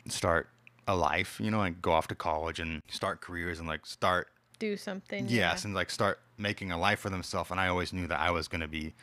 [0.08, 0.50] start
[0.86, 4.28] a life, you know, and go off to college and start careers and like start
[4.58, 5.26] Do something.
[5.28, 7.50] Yes, and like start making a life for themselves.
[7.50, 8.94] And I always knew that I was going to be,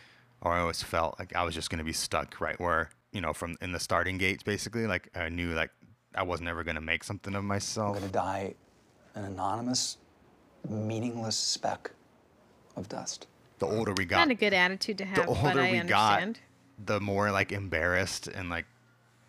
[0.42, 3.22] or I always felt like I was just going to be stuck right where, you
[3.22, 4.88] know, from in the starting gates, basically.
[4.88, 5.72] Like I knew like
[6.16, 7.96] I wasn't ever going to make something of myself.
[7.96, 8.54] I'm gonna die
[9.16, 9.98] an anonymous,
[10.70, 11.92] meaningless speck
[12.76, 13.28] of dust.
[13.60, 15.80] The older we got, Not a good attitude to have, the but older I we
[15.80, 16.40] understand.
[16.78, 18.66] got, the more like embarrassed and like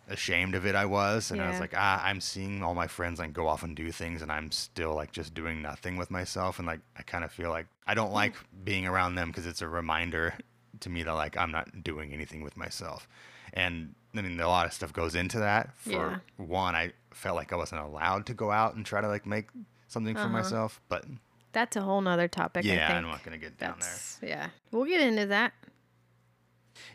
[0.09, 1.31] ashamed of it I was.
[1.31, 3.91] And I was like, ah, I'm seeing all my friends like go off and do
[3.91, 6.59] things, and I'm still like just doing nothing with myself.
[6.59, 9.61] And like, I kind of feel like I don't like being around them because it's
[9.61, 10.33] a reminder
[10.81, 13.07] to me that like I'm not doing anything with myself.
[13.53, 15.75] And I mean, a lot of stuff goes into that.
[15.77, 16.19] For Yeah.
[16.37, 19.49] one, I felt like I wasn't allowed to go out and try to like make
[19.87, 20.29] something for uh-huh.
[20.29, 20.81] myself.
[20.89, 21.05] But
[21.51, 22.65] That's a whole nother topic.
[22.65, 23.05] I yeah, think.
[23.05, 24.29] I'm not gonna get down there.
[24.29, 24.47] Yeah.
[24.71, 25.53] We'll get into that.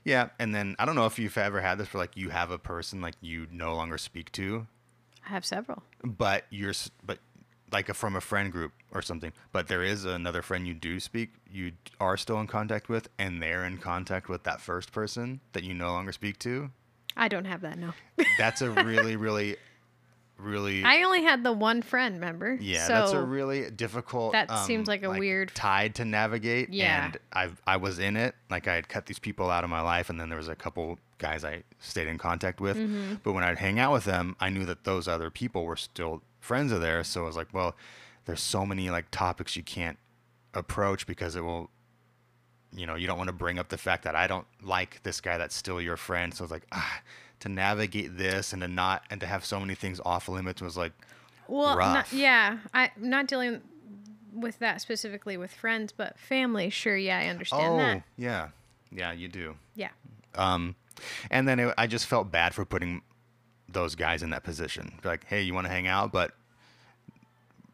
[0.05, 2.51] Yeah, and then I don't know if you've ever had this where like you have
[2.51, 4.67] a person like you no longer speak to,
[5.27, 5.83] I have several.
[6.05, 6.73] but you're
[7.05, 7.19] but
[7.73, 9.33] like a, from a friend group or something.
[9.51, 13.43] But there is another friend you do speak, you are still in contact with, and
[13.43, 16.71] they're in contact with that first person that you no longer speak to.
[17.17, 17.79] I don't have that.
[17.79, 17.93] No.
[18.39, 19.57] That's a really really
[20.39, 22.59] really I only had the one friend, remember?
[22.61, 24.33] yeah, so that's a really difficult.
[24.33, 26.71] that seems like a weird- tide to navigate.
[26.73, 27.05] Yeah.
[27.07, 28.35] and I I was in it.
[28.51, 30.57] Like I had cut these people out of my life, and then there was a
[30.57, 32.77] couple guys I stayed in contact with.
[32.77, 33.17] Mm-hmm.
[33.23, 36.23] But when I'd hang out with them, I knew that those other people were still
[36.41, 37.07] friends of theirs.
[37.07, 37.77] So I was like, well,
[38.25, 39.99] there's so many like topics you can't
[40.55, 41.71] approach because it will.
[42.75, 45.21] You know, you don't want to bring up the fact that I don't like this
[45.21, 46.33] guy that's still your friend.
[46.33, 47.01] So it's like, ah,
[47.41, 50.77] to navigate this and to not and to have so many things off limits was
[50.77, 50.93] like
[51.49, 52.59] well, not, yeah.
[52.73, 53.61] I I'm not dealing
[54.33, 56.71] with that specifically with friends, but family.
[56.71, 58.03] Sure, yeah, I understand oh that.
[58.17, 58.49] yeah
[58.95, 59.89] yeah you do Yeah.
[60.35, 60.77] um
[61.31, 63.01] and then it, i just felt bad for putting
[63.69, 66.33] those guys in that position like hey you want to hang out but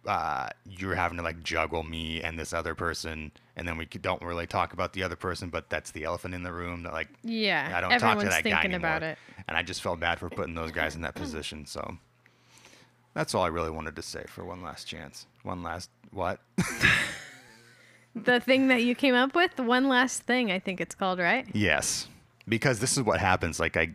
[0.09, 4.23] uh, you're having to like juggle me and this other person and then we don't
[4.23, 7.09] really talk about the other person but that's the elephant in the room that like
[7.23, 7.71] Yeah.
[7.77, 9.19] i don't talk to that guy anymore about it.
[9.47, 11.99] and i just felt bad for putting those guys in that position so
[13.13, 16.41] that's all i really wanted to say for one last chance one last what
[18.15, 21.47] The thing that you came up with, one last thing, I think it's called, right?
[21.53, 22.09] yes
[22.49, 23.95] because this is what happens like i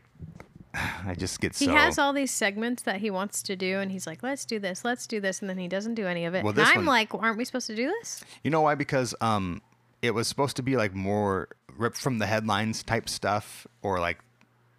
[1.05, 3.79] i just get He so He has all these segments that he wants to do,
[3.79, 6.25] and he's like, "Let's do this, let's do this," and then he doesn't do any
[6.25, 6.43] of it.
[6.43, 8.75] Well, And I'm one- like, "Aren't we supposed to do this?" You know why?
[8.75, 9.61] Because um,
[10.01, 14.19] it was supposed to be like more ripped from the headlines type stuff or like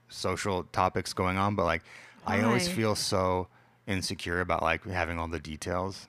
[0.09, 1.83] social topics going on, but like
[2.26, 3.48] I always feel so
[3.87, 6.09] insecure about like having all the details.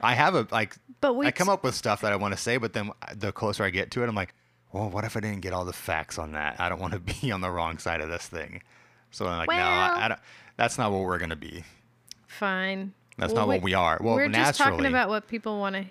[0.00, 2.40] I have a like, But we I come up with stuff that I want to
[2.40, 4.34] say, but then the closer I get to it, I'm like,
[4.72, 6.58] well, what if I didn't get all the facts on that?
[6.58, 8.62] I don't want to be on the wrong side of this thing.
[9.10, 10.20] So I'm like, no, I, I don't.
[10.56, 11.64] That's not what we're gonna be.
[12.26, 12.92] Fine.
[13.18, 13.98] That's not what we are.
[14.02, 15.84] Well, we're just talking about what people want to,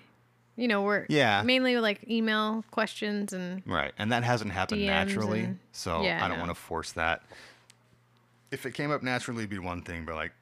[0.56, 1.42] you know, we're Yeah.
[1.42, 3.92] mainly like email questions and Right.
[3.98, 5.40] And that hasn't happened DMs naturally.
[5.44, 6.44] and- so yeah, I don't no.
[6.44, 7.22] want to force that.
[8.50, 10.32] If it came up naturally, it'd be one thing, but like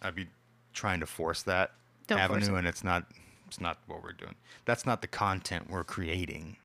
[0.00, 0.28] I'd be
[0.72, 1.72] trying to force that
[2.06, 2.58] Don't force avenue it.
[2.60, 3.04] and it's not
[3.46, 4.36] it's not what we're doing.
[4.64, 6.56] That's not the content we're creating.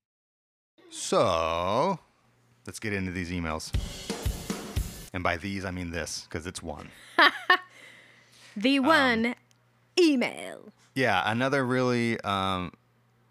[0.91, 1.99] So
[2.67, 3.71] let's get into these emails.
[5.13, 6.89] And by these I mean this, because it's one.
[8.57, 9.35] the Um, one
[9.99, 10.69] email.
[10.95, 12.71] Yeah, another really um,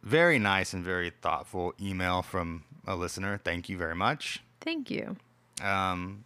[0.03, 3.40] very nice and very thoughtful email from a listener.
[3.45, 4.40] Thank you very much.
[4.61, 5.16] Thank you.
[5.62, 6.25] um,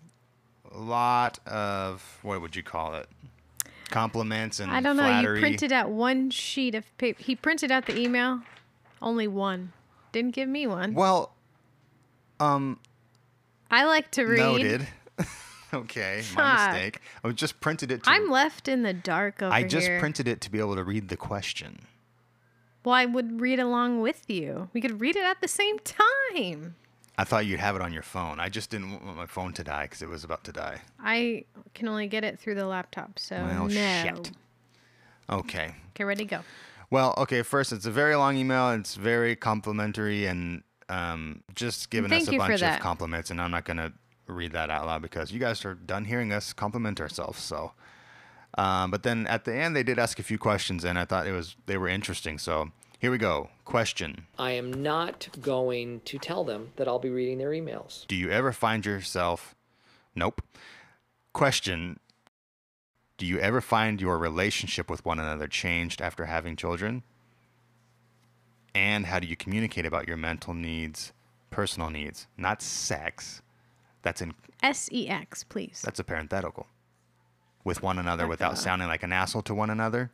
[0.73, 3.09] a lot of what would you call it?
[3.89, 5.05] Compliments and I don't know.
[5.05, 5.39] flattery.
[5.39, 7.23] You printed out one sheet of paper.
[7.23, 8.41] He printed out the email,
[9.01, 9.73] only one.
[10.13, 10.93] Didn't give me one.
[10.95, 11.33] well,
[12.41, 12.79] um,
[13.71, 14.39] I like to read.
[14.39, 14.89] noted.
[15.75, 16.73] Okay, my Fuck.
[16.73, 17.01] mistake.
[17.25, 18.05] I just printed it.
[18.05, 19.99] To, I'm left in the dark over I just here.
[20.01, 21.81] printed it to be able to read the question.
[22.85, 24.69] Well, I would read along with you.
[24.73, 26.77] We could read it at the same time.
[27.19, 28.39] I thought you'd have it on your phone.
[28.39, 30.83] I just didn't want my phone to die because it was about to die.
[31.01, 33.71] I can only get it through the laptop, so Well, no.
[33.71, 34.31] shit.
[35.31, 35.75] Okay.
[35.95, 36.41] Okay, ready, go.
[36.91, 37.43] Well, okay.
[37.43, 38.71] First, it's a very long email.
[38.71, 42.77] It's very complimentary and um, just giving Thank us a you for bunch that.
[42.77, 43.31] of compliments.
[43.31, 43.93] And I'm not gonna
[44.27, 47.41] read that out loud because you guys are done hearing us compliment ourselves.
[47.41, 47.73] So,
[48.57, 51.27] um, but then at the end, they did ask a few questions, and I thought
[51.27, 52.39] it was they were interesting.
[52.39, 53.51] So here we go.
[53.65, 58.07] Question: I am not going to tell them that I'll be reading their emails.
[58.07, 59.55] Do you ever find yourself?
[60.15, 60.43] Nope.
[61.33, 62.01] Question:
[63.19, 67.03] Do you ever find your relationship with one another changed after having children?
[68.75, 71.15] And how do you communicate about your mental needs,
[71.49, 73.41] personal needs, not sex?
[74.07, 75.83] That's in S E X, please.
[75.85, 76.69] that's a parenthetical.
[77.65, 80.13] With one another without sounding like an asshole to one another.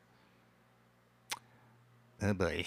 [2.22, 2.64] Oh boy.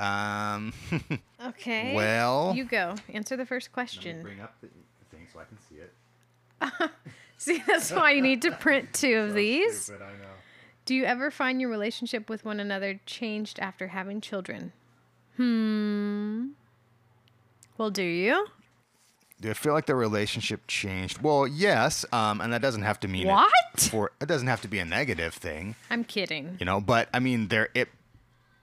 [0.00, 0.72] Um,
[1.46, 1.94] okay.
[1.94, 2.96] well- you go.
[3.08, 4.20] Answer the first question.
[4.20, 4.66] bring up the
[5.12, 6.90] thing so I can see it.
[7.38, 9.88] See, that's why you need to print two of these.
[9.88, 10.30] But I know.
[10.86, 14.72] Do you ever find your relationship with one another changed after having children?
[15.36, 16.48] Hmm.
[17.78, 18.48] Well, do you?
[19.40, 21.20] Do I feel like the relationship changed?
[21.20, 23.50] Well, yes, um, and that doesn't have to mean it What?
[23.78, 26.56] for it doesn't have to be a negative thing, I'm kidding.
[26.60, 26.80] you know.
[26.80, 27.88] But I mean, there it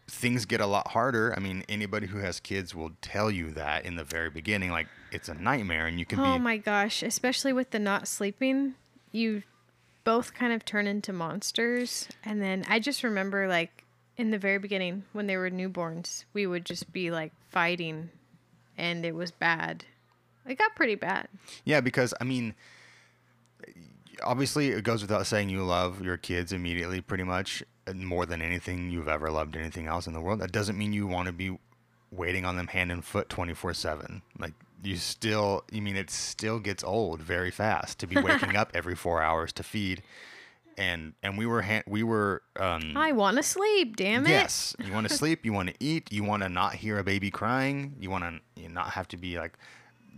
[0.08, 1.34] things get a lot harder.
[1.36, 4.88] I mean, anybody who has kids will tell you that in the very beginning, like
[5.12, 8.08] it's a nightmare, and you can be Oh be my gosh, especially with the not
[8.08, 8.76] sleeping,
[9.12, 9.44] you
[10.04, 12.08] both kind of turn into monsters.
[12.24, 13.84] And then I just remember like
[14.18, 18.10] in the very beginning when they were newborns, we would just be like fighting
[18.78, 19.86] and it was bad.
[20.48, 21.28] It got pretty bad.
[21.66, 22.56] Yeah, because I mean,
[24.24, 28.90] obviously, it goes without saying you love your kids immediately, pretty much, more than anything
[28.90, 30.40] you've ever loved anything else in the world.
[30.40, 31.58] That doesn't mean you want to be
[32.12, 34.22] waiting on them hand and foot 24 7.
[34.40, 38.72] Like, you still, I mean, it still gets old very fast to be waking up
[38.74, 40.02] every four hours to feed.
[40.78, 43.96] and and we were ha- we were um, I want to sleep.
[43.96, 44.30] Damn it.
[44.30, 47.04] Yes, you want to sleep, you want to eat, you want to not hear a
[47.04, 48.24] baby crying, you want
[48.56, 49.54] to not have to be like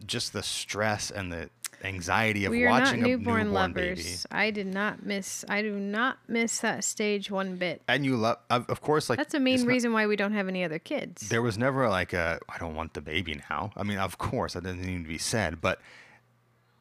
[0.06, 1.50] just the stress and the
[1.84, 4.06] anxiety of We are watching a newborn, newborn baby.
[4.32, 5.44] I did not miss.
[5.50, 7.82] I do not miss that stage one bit.
[7.88, 10.34] And you love, of, course, like That's the main it's not- reason why we don't
[10.34, 11.28] have any other kids.
[11.30, 13.72] there was never like a I don't want the baby now.
[13.76, 15.80] I mean, of course, that doesn't need to be said, but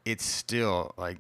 [0.05, 1.19] it's still like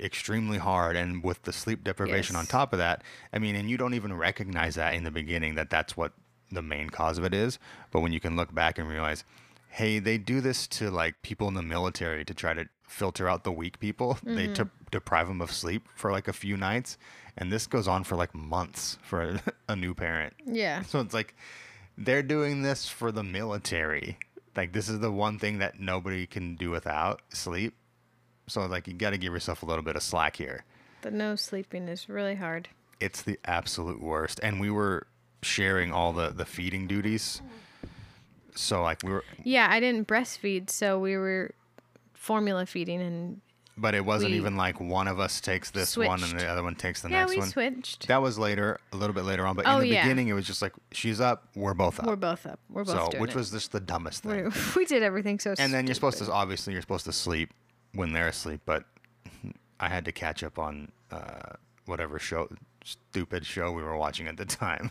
[0.00, 3.76] extremely hard and with the sleep deprivation on top of that i mean and you
[3.76, 6.12] don't even recognize that in the beginning that that's what
[6.52, 7.58] the main cause of it is
[7.90, 9.24] but when you can look back and realize
[9.72, 13.42] hey they do this to like people in the military to try to filter out
[13.44, 14.52] the weak people they Mm-hmm.
[14.54, 16.98] to deprive them of sleep for like a few nights
[17.38, 20.82] and this goes on for like months for a, a new parent yeah.
[20.82, 21.34] so it's like
[21.98, 24.16] they're doing this for the military.
[24.56, 27.74] Like this is the one thing that nobody can do without sleep.
[28.48, 30.64] So like you got to give yourself a little bit of slack here.
[31.02, 32.70] The no sleeping is really hard.
[32.98, 34.40] It's the absolute worst.
[34.42, 35.06] And we were
[35.42, 37.42] sharing all the the feeding duties.
[38.54, 41.52] So like we were Yeah, I didn't breastfeed, so we were
[42.14, 43.40] formula feeding, and
[43.76, 46.62] but it wasn't We even like one of us takes this one and the other
[46.62, 47.48] one takes the yeah, next we one.
[47.48, 48.06] switched.
[48.08, 50.02] That was later, a little bit later on, but Oh, in the yeah.
[50.02, 52.06] beginning it was just like she's up, we're both up.
[52.06, 52.60] We're both up.
[52.68, 53.36] We're both so doing which it.
[53.36, 54.30] was just the dumbest thing.
[54.32, 55.54] We're- we did everything so.
[55.58, 57.50] and then you're supposed to obviously you're supposed to sleep
[57.94, 58.84] when they're asleep but
[59.80, 61.54] i had to catch up on uh,
[61.86, 62.48] whatever show
[62.84, 64.90] stupid show we were watching at the time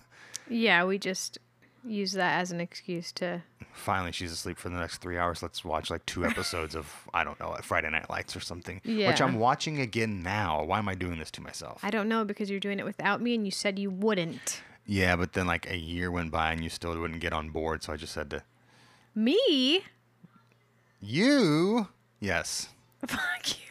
[0.50, 1.38] Yeah, we just
[1.86, 3.42] use that as an excuse to.
[3.74, 7.24] finally she's asleep for the next three hours let's watch like two episodes of i
[7.24, 9.08] don't know friday night lights or something Yeah.
[9.08, 12.24] which i'm watching again now why am i doing this to myself I don't know
[12.26, 14.62] because you're doing it without me, and you said you wouldn't.
[14.86, 17.82] yeah but then like a year went by and you still wouldn't get on board
[17.84, 18.44] so i just had to
[19.16, 19.82] Me?
[21.00, 21.88] you
[22.20, 22.70] yes
[23.08, 23.66] Fuck you.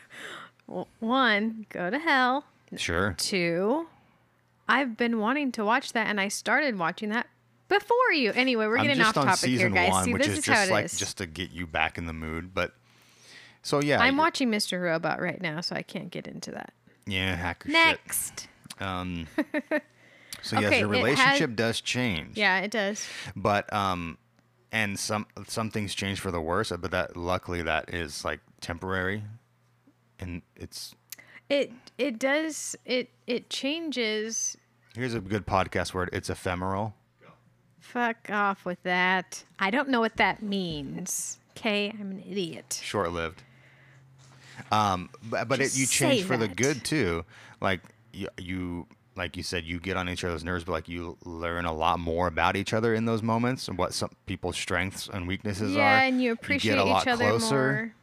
[0.66, 2.44] Well, one, go to hell.
[2.76, 3.86] sure Two,
[4.68, 7.26] I've been wanting to watch that, and I started watching that
[7.70, 8.32] before you.
[8.32, 9.90] Anyway, we're I'm getting off topic here, guys.
[9.90, 10.98] one, See, which this is is, how just it like is.
[10.98, 12.52] just to get you back in the mood.
[12.52, 12.74] But
[13.62, 14.82] so yeah, I'm watching Mr.
[14.82, 16.74] Robot right now, so I can't get into that.
[17.06, 17.72] Yeah, hacker shit.
[17.72, 18.48] Next.
[18.78, 19.26] Um,
[20.42, 22.36] so yes, Okay, your it has- relationship does change.
[22.36, 23.06] Yeah, it does.
[23.36, 24.18] But um,
[24.72, 26.70] and some some things change for the worse.
[26.70, 29.22] But that luckily that is like temporary,
[30.18, 30.94] and it's
[31.48, 34.56] It it does it it changes.
[34.94, 36.10] here's a good podcast word.
[36.12, 36.94] It's ephemeral.
[37.80, 39.44] Fuck off with that.
[39.58, 41.38] I don't know what that means.
[41.56, 42.80] Okay, I'm an idiot.
[42.82, 43.42] short lived.
[44.70, 47.24] Um, but, but it, you change say for the good too.
[47.60, 47.80] Like
[48.12, 51.64] you, you, like you said, you get on each other's nerves, but like you learn
[51.64, 55.26] a lot more about each other in those moments and what some people's strengths and
[55.26, 55.80] weaknesses are.
[55.80, 57.72] Yeah, and you get appreciate a lot each other closer.
[57.72, 57.94] more.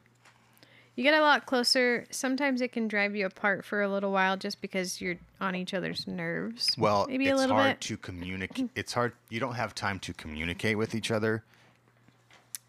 [0.98, 2.06] You get a lot closer.
[2.10, 5.76] Sometimes it can drive you apart for a little while just because you're on each
[5.76, 6.72] other's nerves.
[6.76, 7.82] Well, maybe it's a little hard bit.
[7.82, 8.72] to communicate.
[8.76, 9.14] It's hard.
[9.30, 11.44] You don't have time to communicate with each other.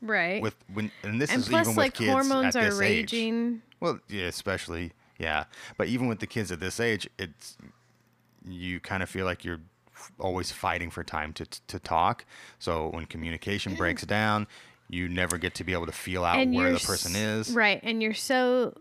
[0.03, 0.43] right.
[0.43, 2.81] With when, and this and is plus, even with like kids hormones at are this
[2.83, 3.12] age.
[3.14, 3.62] raging.
[3.81, 5.45] Well, yeah, especially yeah.
[5.79, 7.57] But even with the kids at this age, it's
[8.47, 9.61] you kind of feel like you're
[10.21, 12.27] always fighting for time to to talk.
[12.59, 14.47] So when communication breaks down,
[14.88, 17.51] you never get to be able to feel out and where the person is.
[17.53, 18.74] Right, and you're so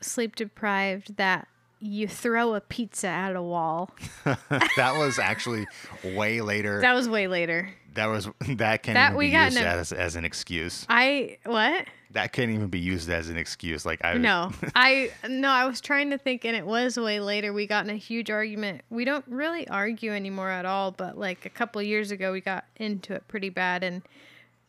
[0.00, 1.48] sleep deprived that
[1.80, 3.90] you throw a pizza at a wall.
[4.24, 5.66] that was actually
[6.02, 6.80] way later.
[6.80, 7.68] That was way later.
[7.94, 10.86] That was that can't That even we be got used a- as as an excuse.
[10.88, 11.86] I what?
[12.12, 13.84] That can't even be used as an excuse.
[13.84, 15.48] Like I No, I no.
[15.50, 17.52] I was trying to think, and it was way later.
[17.52, 18.82] We got in a huge argument.
[18.88, 22.64] We don't really argue anymore at all, but like a couple years ago, we got
[22.76, 24.02] into it pretty bad, and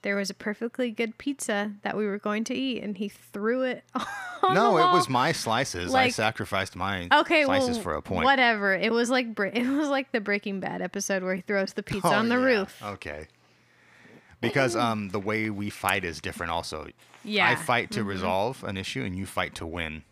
[0.05, 3.63] there was a perfectly good pizza that we were going to eat, and he threw
[3.63, 3.83] it.
[4.43, 5.95] On no, it was my slices.
[5.95, 8.23] I sacrificed my Okay, slices well, for a point.
[8.23, 8.75] whatever.
[8.75, 12.09] It was like it was like the Breaking Bad episode where he throws the pizza
[12.09, 12.45] Oh, on the yeah.
[12.45, 12.79] roof.
[12.83, 13.27] Okay.
[14.41, 16.87] Because um the way we fight is different also.
[17.23, 17.49] Yeah.
[17.49, 18.07] I fight to mhm.
[18.07, 20.03] resolve an issue and you fight to win.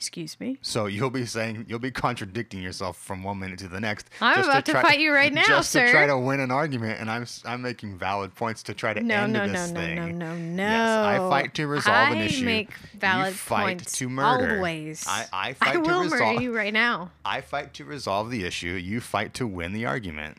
[0.00, 0.56] Excuse me.
[0.62, 4.08] So you'll be saying you'll be contradicting yourself from one minute to the next.
[4.22, 5.48] I'm just about to try- fight you right now, sir.
[5.58, 8.94] just to try to win an argument, and I'm I'm making valid points to try
[8.94, 9.96] to No, end no, this no, no, thing.
[9.96, 10.62] no, no, no.
[10.62, 12.44] Yes, I fight to resolve an issue.
[12.44, 14.56] I make valid you fight points to murder.
[14.56, 15.04] always.
[15.06, 16.20] I, I fight I to will resolve.
[16.32, 18.68] murder you right now, I fight to resolve the issue.
[18.70, 20.38] You fight to win the argument.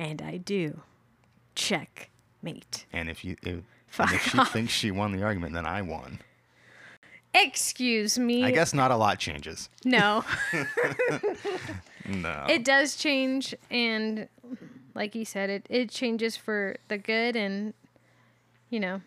[0.00, 0.80] and I do.
[1.54, 2.10] Check,
[2.42, 2.86] mate.
[2.92, 3.60] And if you if,
[4.00, 4.52] and if she off.
[4.52, 6.18] thinks she won the argument, then I won.
[7.32, 8.44] Excuse me.
[8.44, 9.68] I guess not a lot changes.
[9.84, 10.24] no.
[12.06, 12.46] No.
[12.48, 14.26] It does change, and
[14.94, 17.72] like you said, it it changes for the good, and
[18.68, 19.02] you know,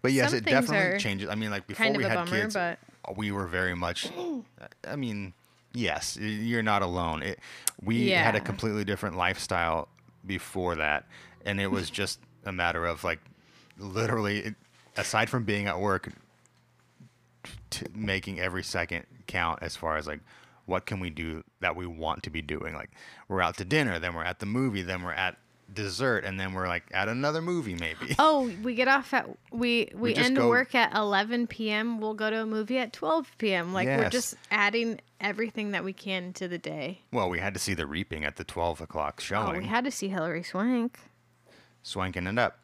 [0.00, 1.28] But yes, it definitely changes.
[1.28, 2.78] I mean, like before kind we of a had bummer, kids, but
[3.16, 4.10] we were very much.
[4.88, 5.34] I mean,
[5.74, 7.22] Yes, you're not alone.
[7.22, 7.38] It,
[7.82, 9.88] we had a completely different lifestyle
[10.26, 11.06] before that,
[11.46, 13.20] and it was just a matter of like,
[13.78, 14.54] literally,
[14.96, 16.10] aside from being at work,
[17.70, 20.20] t- making every second count as far as like,
[20.66, 22.74] what can we do that we want to be doing?
[22.74, 22.90] Like,
[23.28, 25.36] we're out to dinner, then we're at the movie, then we're at
[25.72, 28.14] dessert, and then we're like at another movie maybe.
[28.18, 31.98] Oh, we get off at we we, just end go- work at 11 p.m.
[32.00, 33.72] We'll go to a movie at 12 p.m.
[33.72, 37.00] Like we're just adding everything that we can to the day.
[37.12, 39.62] well, we had to see The Reaping at the 12 o'clock Oh, showing.
[39.62, 40.98] we had to see Hilary Swank.
[41.82, 42.58] swanking it up.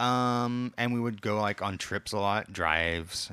[0.00, 3.30] Um, and we would go like on trips a lot, drives.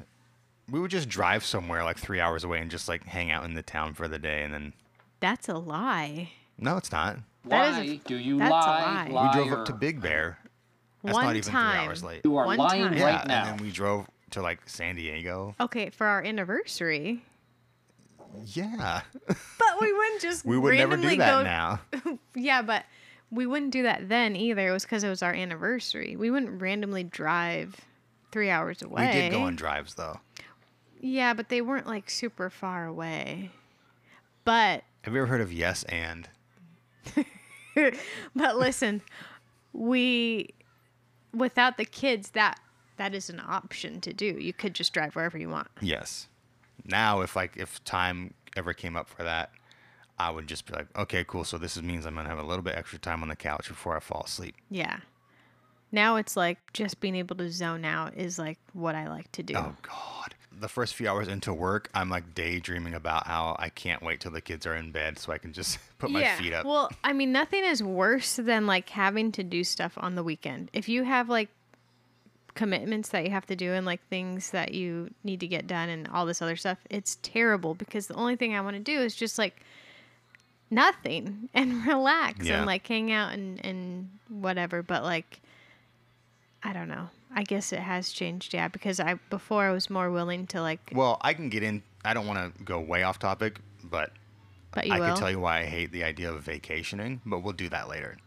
[0.72, 3.54] We would just drive somewhere like three hours away and just like hang out in
[3.54, 4.74] the town for the day, and then
[5.20, 6.30] That's a lie.
[6.58, 7.18] no, it's not.
[7.46, 9.08] That Why is a- do you that's a lie?
[9.12, 9.28] lie.
[9.28, 9.74] We drove up to?
[9.74, 10.38] Big Bear.
[11.04, 11.72] That's One not even time.
[11.78, 12.22] three hours late.
[12.24, 12.94] You are One lying time.
[12.98, 13.44] Yeah, right now.
[13.50, 15.56] and then we drove to like San Diego.
[15.60, 17.24] Okay, for our anniversary.
[18.46, 22.18] Yeah, But we wouldn't just we would never randomly do that go now.
[22.36, 22.86] Yeah, but
[23.30, 24.70] we wouldn't do that then either.
[24.70, 26.16] It was because it was our anniversary.
[26.16, 27.76] We wouldn't randomly drive
[28.32, 29.08] three hours away.
[29.08, 30.20] We did go on drives though.
[31.02, 33.49] Yeah, but they weren't like super far away.
[34.45, 36.30] But Have you ever heard of Yes and?
[38.36, 39.02] but listen,
[39.74, 40.54] we
[41.34, 42.60] without the kids that
[42.97, 44.26] that is an option to do.
[44.26, 45.68] You could just drive wherever you want.
[45.82, 46.28] Yes.
[46.86, 49.49] Now, if like if time ever came up for that,
[50.20, 51.43] I would just be like, okay, cool.
[51.43, 53.97] So this means I'm gonna have a little bit extra time on the couch before
[53.97, 54.56] I fall asleep.
[54.70, 54.99] Yeah.
[55.91, 59.43] Now it's like just being able to zone out is like what I like to
[59.43, 59.56] do.
[59.56, 60.36] Oh God.
[60.60, 64.32] The first few hours into work, I'm like daydreaming about how I can't wait till
[64.32, 66.66] the kids are in bed so I can just put my feet up.
[66.66, 70.70] Well, I mean, nothing is worse than like having to do stuff on the weekend.
[70.74, 71.49] If you have like
[72.54, 75.88] commitments that you have to do and like things that you need to get done
[75.88, 78.99] and all this other stuff, it's terrible because the only thing I want to do
[78.99, 79.62] is just like
[80.70, 82.58] nothing and relax Yeah.
[82.58, 84.84] and like hang out and, and whatever.
[84.84, 85.39] But like,
[86.62, 87.10] I don't know.
[87.34, 90.92] I guess it has changed, yeah, because I before I was more willing to like,
[90.94, 91.84] Well, I can get in.
[92.04, 94.12] I don't want to go way off topic, but
[94.72, 95.08] but I will.
[95.08, 98.18] can tell you why I hate the idea of vacationing, but we'll do that later.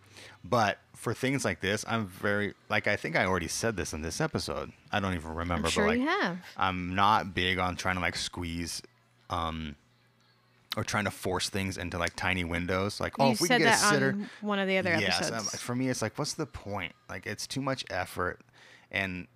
[0.44, 4.02] But for things like this, I'm very like I think I already said this in
[4.02, 4.72] this episode.
[4.92, 6.38] I don't even remember, I'm sure but like you have.
[6.56, 8.82] I'm not big on trying to like squeeze
[9.30, 9.76] um
[10.76, 13.00] or trying to force things into like tiny windows.
[13.00, 14.78] Like, oh, you if we said can get a that sitter, on one of the
[14.78, 15.60] other yes, episodes.
[15.60, 16.94] for me, it's like, what's the point?
[17.08, 18.40] Like, it's too much effort,
[18.90, 19.26] and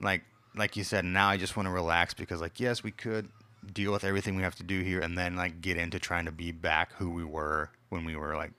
[0.00, 0.22] like,
[0.54, 3.28] like you said, now I just want to relax because, like, yes, we could
[3.72, 6.32] deal with everything we have to do here, and then like get into trying to
[6.32, 8.52] be back who we were when we were like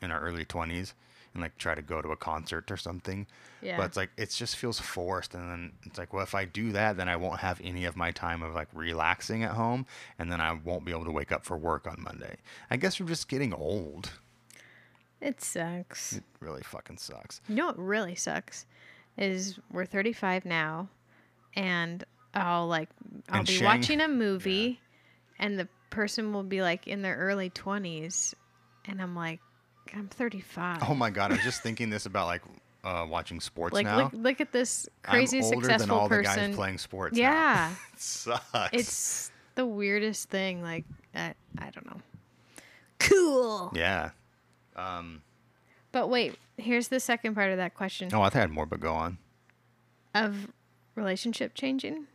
[0.00, 0.94] in our early twenties,
[1.32, 3.26] and like try to go to a concert or something.
[3.60, 3.76] Yeah.
[3.76, 6.72] But it's like it just feels forced, and then it's like, well, if I do
[6.72, 9.86] that, then I won't have any of my time of like relaxing at home,
[10.18, 12.36] and then I won't be able to wake up for work on Monday.
[12.70, 14.10] I guess we're just getting old.
[15.20, 16.12] It sucks.
[16.12, 17.40] It really fucking sucks.
[17.48, 18.66] You know what really sucks
[19.18, 20.88] is we're 35 now,
[21.54, 22.02] and
[22.34, 22.88] I'll like
[23.28, 24.80] I'll And be Shang- watching a movie,
[25.38, 28.34] and the person will be like in their early 20s,
[28.86, 29.40] and I'm like,
[29.94, 30.82] I'm 35.
[30.88, 32.42] Oh my god, I was just thinking this about like
[32.82, 33.96] uh, watching sports like now.
[34.04, 36.34] look look at this crazy I'm older successful than all person.
[36.34, 37.16] the guys playing sports.
[37.16, 38.68] yeah, it sucks.
[38.72, 40.60] it's the weirdest thing.
[40.62, 40.84] Like
[41.14, 42.00] I, I don't know.
[42.98, 43.72] Cool.
[43.74, 44.10] yeah.
[45.94, 48.66] But wait, here's the second part of that question Oh, I think I had more,
[48.66, 49.16] but go on.
[50.14, 50.48] of
[50.96, 52.06] relationship changing.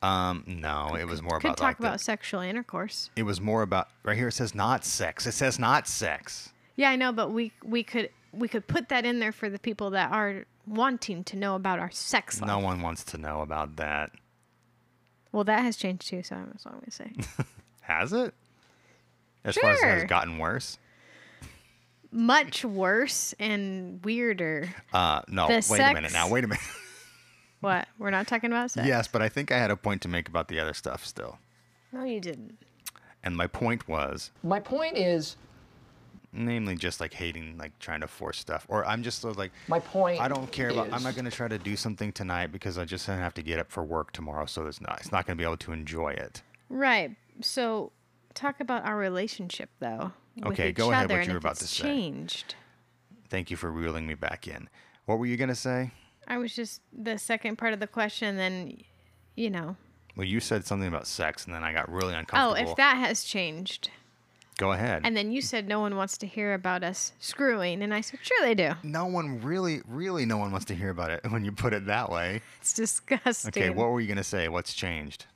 [0.00, 3.10] Um, no, it was more about Could about talk like the- about sexual intercourse.
[3.16, 4.28] it was more about right here.
[4.28, 5.26] It says not sex.
[5.26, 6.50] It says not sex.
[6.76, 9.58] Yeah, I know, but we we could we could put that in there for the
[9.58, 12.46] people that are wanting to know about our sex life.
[12.46, 14.12] No one wants to know about that.
[15.32, 17.10] Well, that has changed too, so that's what I'm gonna say.
[17.80, 18.32] Has it?
[19.44, 20.78] As far as it has gotten worse.
[22.10, 24.74] Much worse and weirder.
[24.92, 25.46] Uh, no.
[25.48, 26.28] The wait a minute now.
[26.28, 26.62] Wait a minute.
[27.60, 27.88] What?
[27.98, 28.86] We're not talking about sex.
[28.86, 31.38] yes, but I think I had a point to make about the other stuff still.
[31.92, 32.56] No, you didn't.
[33.24, 35.36] And my point was, My point is,
[36.32, 39.50] namely, just like hating, like trying to force stuff, or I'm just sort of like,
[39.66, 40.20] my point.
[40.20, 40.92] I don't care about.
[40.92, 43.58] I'm not going to try to do something tonight because I just have to get
[43.58, 44.46] up for work tomorrow.
[44.46, 44.98] So it's not.
[45.00, 46.42] It's not going to be able to enjoy it.
[46.68, 47.16] Right.
[47.40, 47.90] So,
[48.34, 50.12] talk about our relationship though.
[50.46, 51.84] Okay, go ahead, what you were about to say.
[51.84, 52.54] Changed.
[53.28, 54.68] Thank you for reeling me back in.
[55.06, 55.92] What were you going to say?
[56.26, 58.36] I was just the second part of the question.
[58.36, 58.78] Then,
[59.34, 59.76] you know.
[60.16, 62.68] Well, you said something about sex, and then I got really uncomfortable.
[62.68, 63.90] Oh, if that has changed.
[64.58, 65.02] Go ahead.
[65.04, 68.18] And then you said no one wants to hear about us screwing, and I said
[68.22, 68.72] sure they do.
[68.82, 71.86] no one really, really, no one wants to hear about it when you put it
[71.86, 72.42] that way.
[72.60, 73.50] It's disgusting.
[73.50, 74.48] Okay, what were you going to say?
[74.48, 75.26] What's changed?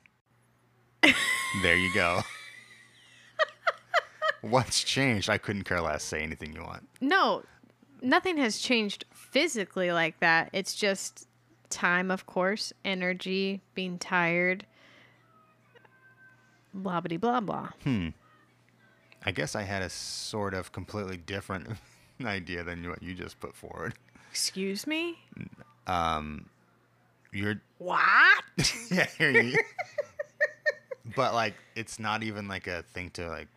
[1.61, 2.21] there you go.
[4.43, 5.29] What's changed?
[5.29, 6.03] I couldn't care less.
[6.03, 6.87] Say anything you want.
[6.99, 7.43] No,
[8.01, 10.49] nothing has changed physically like that.
[10.51, 11.27] It's just
[11.69, 14.65] time, of course, energy, being tired,
[16.73, 17.69] blah blah blah blah.
[17.83, 18.09] Hmm.
[19.25, 21.69] I guess I had a sort of completely different
[22.25, 23.93] idea than what you just put forward.
[24.29, 25.19] Excuse me?
[25.87, 26.49] Um,
[27.31, 28.43] you're What?
[28.91, 29.07] yeah,
[31.15, 33.47] but like, it's not even like a thing to like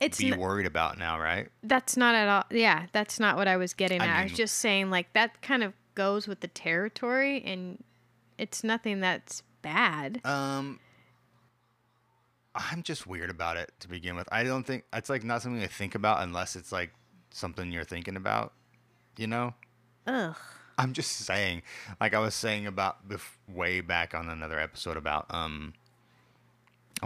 [0.00, 1.48] It's be n- worried about now, right?
[1.62, 2.44] that's not at all.
[2.50, 4.16] Yeah, that's not what I was getting I at.
[4.20, 7.82] I was just saying like that kind of goes with the territory, and
[8.38, 10.20] it's nothing that's bad.
[10.24, 10.78] Um,
[12.54, 14.28] I'm just weird about it to begin with.
[14.30, 16.92] I don't think it's like not something to think about unless it's like
[17.30, 18.52] something you're thinking about.
[19.16, 19.54] You know.
[20.06, 20.36] Ugh.
[20.78, 21.62] I'm just saying,
[22.00, 25.74] like I was saying about bef- way back on another episode about um,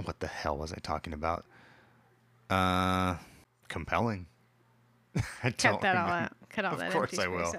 [0.05, 1.47] what the hell was I talking about?
[2.53, 3.17] Uh,
[3.69, 4.27] compelling.
[5.43, 6.33] I Cut that all out.
[6.51, 6.89] Cut all Of that.
[6.89, 7.53] Of course I will.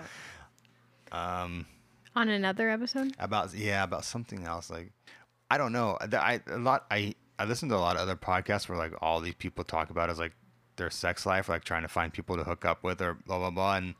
[1.12, 1.41] out.
[1.44, 1.66] Um.
[2.16, 3.12] On another episode.
[3.18, 4.91] about yeah about something else like
[5.50, 8.70] i don't know i a lot i i listen to a lot of other podcasts
[8.70, 10.34] where like all these people talk about is like
[10.76, 13.50] their sex life like trying to find people to hook up with or blah blah
[13.50, 13.96] blah and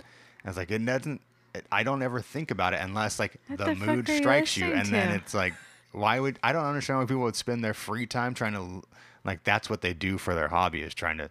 [0.46, 1.22] I was like it doesn't
[1.56, 4.58] it, i don't ever think about it unless like What the, the mood you strikes
[4.58, 5.56] you and then it's like
[5.92, 8.84] why would i don't understand why people would spend their free time trying to
[9.26, 11.30] like that's what they do for their hobby is trying to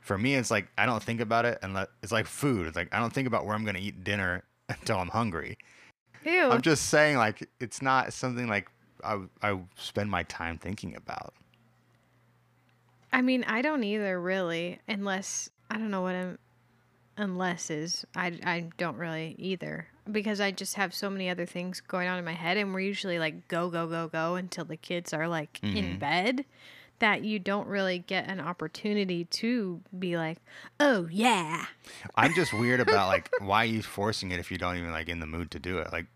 [0.00, 2.88] for me it's like i don't think about it unless it's like food it's like
[2.92, 5.58] i don't think about where i'm going to eat dinner until i'm hungry
[6.26, 6.50] Ew.
[6.50, 8.68] I'm just saying, like, it's not something like
[9.04, 11.34] I, I spend my time thinking about.
[13.12, 16.38] I mean, I don't either really, unless I don't know what I'm.
[17.18, 21.80] Unless is I I don't really either because I just have so many other things
[21.80, 24.76] going on in my head, and we're usually like go go go go until the
[24.76, 25.98] kids are like in mm-hmm.
[25.98, 26.44] bed.
[26.98, 30.38] That you don't really get an opportunity to be like,
[30.80, 31.66] oh yeah,
[32.14, 35.08] I'm just weird about like why are you forcing it if you don't even like
[35.08, 35.92] in the mood to do it?
[35.92, 36.06] Like,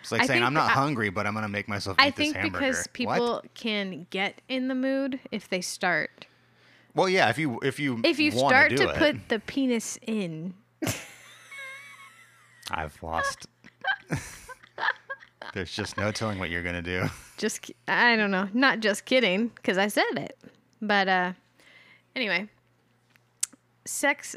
[0.00, 2.36] it's like I saying I'm not I- hungry, but I'm gonna make myself I think
[2.42, 2.92] because What?
[2.92, 6.26] people can get in the mood if they start.
[6.94, 8.96] Well, yeah, if you if you If you start to it.
[8.96, 10.54] put the penis in,
[12.70, 13.46] I've lost.
[15.52, 17.04] There's just no telling what you're gonna do.
[17.36, 20.38] just I don't know, not just kidding because I said it,
[20.80, 21.32] but uh,
[22.16, 22.48] anyway,
[23.84, 24.36] sex.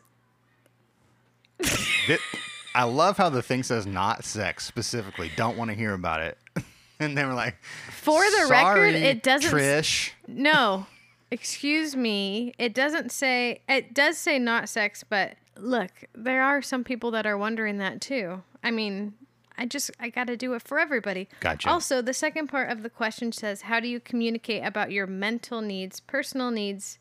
[2.76, 5.32] I love how the thing says not sex specifically.
[5.38, 6.38] Don't want to hear about it.
[7.00, 7.56] and they were like,
[7.92, 9.50] For the record, it doesn't.
[9.50, 10.12] Trish.
[10.28, 10.86] No,
[11.32, 12.54] excuse me.
[12.60, 13.62] It doesn't say.
[13.70, 18.02] It does say not sex, but look, there are some people that are wondering that
[18.02, 18.44] too.
[18.62, 19.14] I mean,
[19.58, 21.28] I just I got to do it for everybody.
[21.40, 21.70] Gotcha.
[21.70, 25.62] Also, the second part of the question says, "How do you communicate about your mental
[25.62, 27.00] needs, personal needs,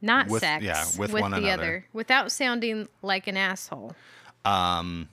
[0.00, 1.52] not With- sex, yeah, with one the another.
[1.52, 3.94] other, without sounding like an asshole?"
[4.44, 5.08] Um,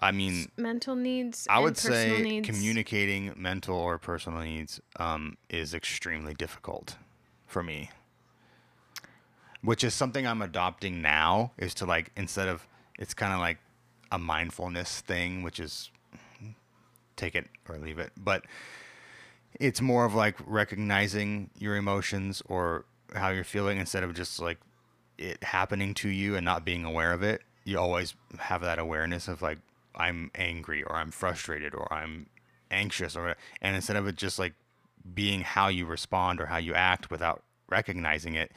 [0.00, 1.46] I mean, Mental needs.
[1.50, 2.48] I would say needs.
[2.48, 6.96] communicating mental or personal needs um, is extremely difficult
[7.46, 7.90] for me.
[9.62, 12.66] Which is something I'm adopting now is to like instead of
[12.98, 13.58] it's kind of like
[14.10, 15.90] a mindfulness thing, which is
[17.16, 18.44] take it or leave it, but
[19.58, 22.84] it's more of like recognizing your emotions or
[23.14, 24.58] how you're feeling instead of just like
[25.18, 27.42] it happening to you and not being aware of it.
[27.64, 29.58] You always have that awareness of like
[29.94, 32.26] I'm angry or I'm frustrated or I'm
[32.70, 34.52] anxious or and instead of it just like
[35.14, 38.52] being how you respond or how you act without recognizing it,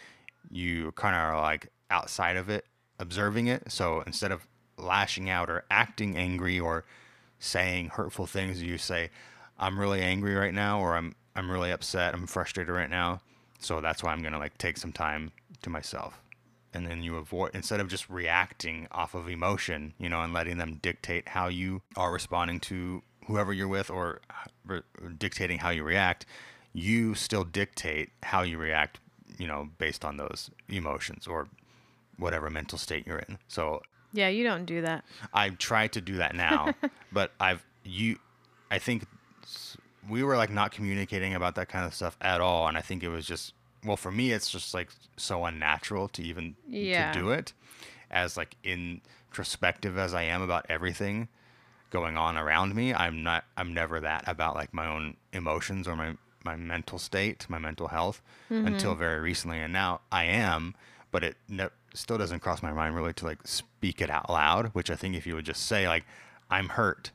[0.52, 2.66] you kind of are like outside of it,
[3.00, 3.72] observing it.
[3.72, 4.47] So instead of
[4.80, 6.86] lashing out or acting angry or
[7.40, 9.10] saying hurtful things, you say,
[9.58, 12.14] "I'm really angry right now," or "I'm I'm really upset.
[12.14, 13.22] I'm frustrated right now."
[13.60, 16.22] So that's why I'm gonna like take some time to myself,
[16.74, 20.58] and then you avoid instead of just reacting off of emotion, you know, and letting
[20.58, 24.22] them dictate how you are responding to whoever you're with, or
[24.66, 24.82] re-
[25.18, 26.26] dictating how you react.
[26.74, 29.00] You still dictate how you react,
[29.38, 31.48] you know, based on those emotions or
[32.18, 33.38] whatever mental state you're in.
[33.48, 33.82] So
[34.14, 35.03] Yeah, you don't do that.
[35.34, 36.74] I try to do that now,
[37.12, 38.18] but I've you,
[38.72, 39.05] I think
[40.10, 43.03] we were like not communicating about that kind of stuff at all, and I think
[43.03, 43.53] it was just
[43.86, 47.12] well for me it's just like so unnatural to even Yeah.
[47.12, 47.53] to do it,
[48.12, 51.28] as like introspective as I am about everything
[51.91, 52.93] going on around me.
[52.93, 53.45] I'm not.
[53.57, 57.89] I'm never that about like my own emotions or my my mental state, my mental
[57.89, 58.99] health until mm-hmm.
[58.99, 60.76] very recently, and now I am.
[61.12, 64.68] But it ne- still doesn't cross my mind really to like speak it out loud.
[64.74, 66.06] Which I think if you would just say like
[66.50, 67.12] I'm hurt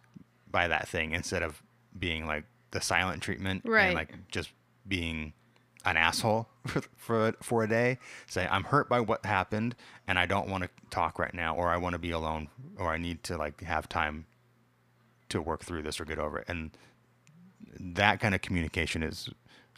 [0.51, 1.63] by that thing instead of
[1.99, 3.87] being like the silent treatment Right.
[3.87, 4.51] and like just
[4.87, 5.33] being
[5.85, 7.99] an asshole for, for for a day.
[8.27, 9.75] Say I'm hurt by what happened
[10.09, 12.49] and I don't want to talk right now, or I want to be alone,
[12.79, 14.27] or I need to like have time
[15.31, 16.45] to work through this or get over it.
[16.49, 16.71] And
[17.79, 19.29] that kind of communication is,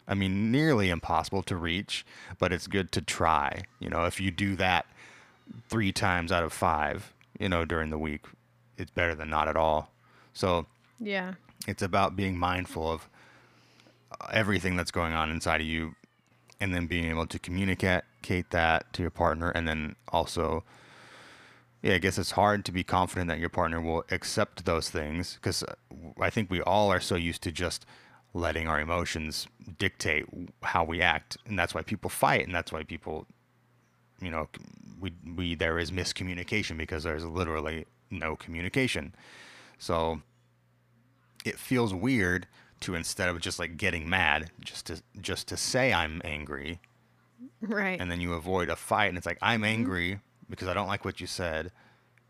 [0.07, 2.05] I mean, nearly impossible to reach,
[2.39, 3.63] but it's good to try.
[3.79, 4.85] You know, if you do that
[5.69, 8.25] three times out of five, you know, during the week,
[8.77, 9.91] it's better than not at all.
[10.33, 10.65] So
[10.99, 11.33] Yeah.
[11.67, 13.09] it's about being mindful of
[14.11, 15.95] uh, everything that's going on inside of you
[16.59, 18.03] and then being able to communicate
[18.51, 20.63] that to your partner and then also
[21.81, 25.35] yeah i guess it's hard to be confident that your partner will accept those things
[25.35, 25.63] because
[26.19, 27.85] i think we all are so used to just
[28.33, 29.47] letting our emotions
[29.79, 30.25] dictate
[30.63, 31.37] how we act.
[31.45, 32.45] And that's why people fight.
[32.45, 33.25] And that's why people
[34.21, 34.47] you know
[34.99, 39.13] we we there is miscommunication because there's literally no communication.
[39.77, 40.21] So
[41.45, 42.47] it feels weird
[42.81, 46.79] to instead of just like getting mad just to just to say i'm angry.
[47.61, 47.99] Right.
[47.99, 49.07] and then you avoid a fight.
[49.07, 49.65] And it's like i'm mm-hmm.
[49.65, 50.19] angry
[50.49, 51.71] because i don't like what you said.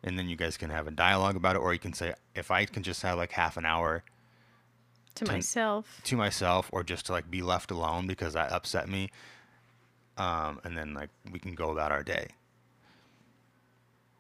[0.03, 1.59] And then you guys can have a dialogue about it.
[1.59, 4.03] Or you can say if i can just have like half an hour
[5.17, 6.01] to ten- myself.
[6.05, 9.09] to myself or just to like be left alone because that upset me
[10.17, 12.27] um, and then like we can go about our day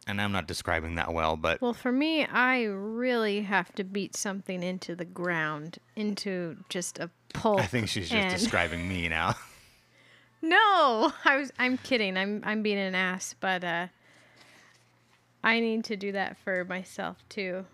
[0.07, 4.15] and i'm not describing that well but Well, for me, I really have to beat
[4.15, 7.59] something into the ground, into just a pulp.
[7.59, 9.35] i think she's just and- describing me now
[10.39, 11.51] No, I was.
[11.57, 12.15] I'm kidding.
[12.15, 12.43] I'm.
[12.45, 13.87] I'm being an ass, but uh,
[15.43, 17.65] I need to do that for myself too.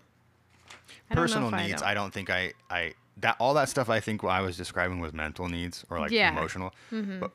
[1.10, 1.90] I personal I needs don't.
[1.90, 5.00] I don't think I I that all that stuff I think what I was describing
[5.00, 6.30] was mental needs or like Yeah.
[6.32, 6.74] emotional.
[6.90, 7.20] Mhm.
[7.20, 7.30] But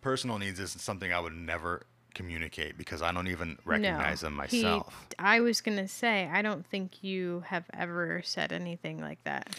[0.00, 4.62] personal needs is something I would never communicate because I don't even recognize them He-
[4.62, 5.08] myself.
[5.18, 9.58] I was gonna say, I don't think you have ever said anything like that.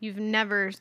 [0.00, 0.72] You've never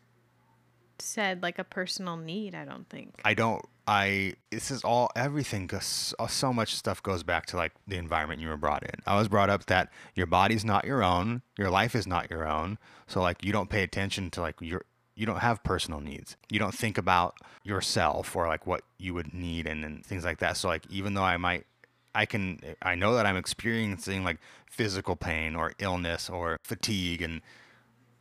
[1.01, 2.55] said like a personal need.
[2.55, 3.21] I don't think.
[3.23, 7.57] I don't I this is all everything goes uh, so much stuff goes back to
[7.57, 8.95] like the environment you were brought in.
[9.05, 12.45] I was brought up that your body's not your own, your life is not your
[12.45, 12.77] own.
[13.07, 14.83] So like you don't pay attention to like your
[15.15, 16.35] you don't have personal needs.
[16.49, 20.39] You don't think about yourself or like what you would need and, and things like
[20.39, 20.57] that.
[20.57, 21.65] So like even though I might
[22.13, 24.39] I can I know that I'm experiencing like
[24.69, 27.41] physical pain or illness or fatigue and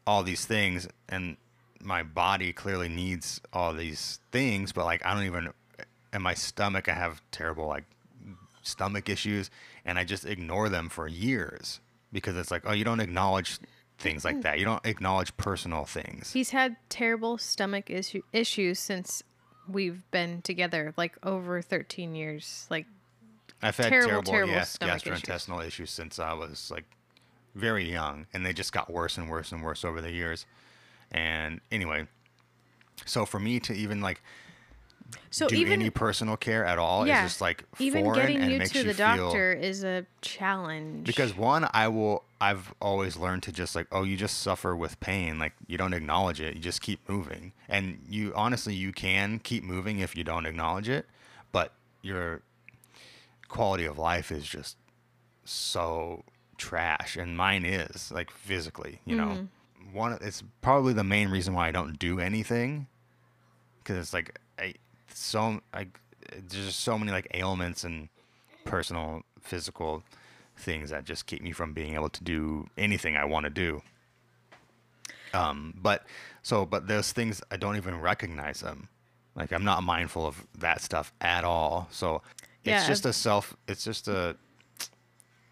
[0.06, 1.36] all these things and
[1.86, 5.48] my body clearly needs all these things but like I don't even
[6.12, 7.84] in my stomach I have terrible like
[8.62, 9.50] stomach issues
[9.84, 11.80] and I just ignore them for years
[12.12, 13.58] because it's like oh you don't acknowledge
[13.98, 19.22] things like that you don't acknowledge personal things He's had terrible stomach issue, issues since
[19.68, 22.66] we've been together, like over 13 years.
[22.70, 22.86] Like,
[23.62, 25.22] I've had terrible, terrible, terrible yes, stomach issues.
[25.22, 25.90] gastrointestinal issues.
[25.90, 26.84] since I was like
[27.54, 30.46] very young, and they just got worse and worse and worse over the years.
[31.12, 32.06] And anyway,
[33.04, 34.20] so for me to even like
[35.30, 38.36] so do even any personal care at all yeah, is just like even foreign getting
[38.42, 41.06] and you makes to you the feel doctor is a challenge.
[41.06, 44.98] because one I will I've always learned to just like oh you just suffer with
[44.98, 49.38] pain like you don't acknowledge it you just keep moving and you honestly you can
[49.38, 51.06] keep moving if you don't acknowledge it
[51.52, 52.42] but your
[53.48, 54.76] quality of life is just
[55.44, 56.24] so
[56.58, 59.44] trash and mine is like physically you know Mm-hmm.
[59.92, 62.86] One it's probably the main reason why I don't do anything
[63.78, 64.74] because it's like I
[65.12, 65.88] so I
[66.32, 68.08] there's just so many like ailments and
[68.64, 70.02] personal physical
[70.56, 73.82] things that just keep me from being able to do anything I want to do.
[75.34, 76.04] Um, but
[76.42, 78.88] so but those things I don't even recognize them.
[79.34, 81.88] Like I'm not mindful of that stuff at all.
[81.90, 82.22] So
[82.64, 83.56] it's Yeah, just a self.
[83.68, 84.36] It's just a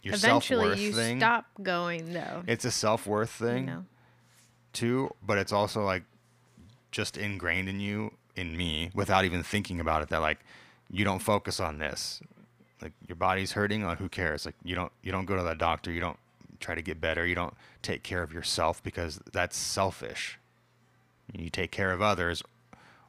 [0.03, 1.19] your eventually self-worth you thing.
[1.21, 2.43] stop going though.
[2.47, 3.87] It's a self worth thing
[4.75, 6.03] too, but it's also like
[6.91, 10.09] just ingrained in you, in me, without even thinking about it.
[10.09, 10.41] That like
[10.91, 12.21] you don't focus on this.
[12.83, 13.85] Like your body's hurting.
[13.85, 14.45] Like who cares?
[14.45, 15.91] Like you don't you don't go to the doctor.
[15.91, 16.19] You don't
[16.61, 17.27] try to get better.
[17.27, 20.39] You don't take care of yourself because that's selfish.
[21.33, 22.43] You take care of others,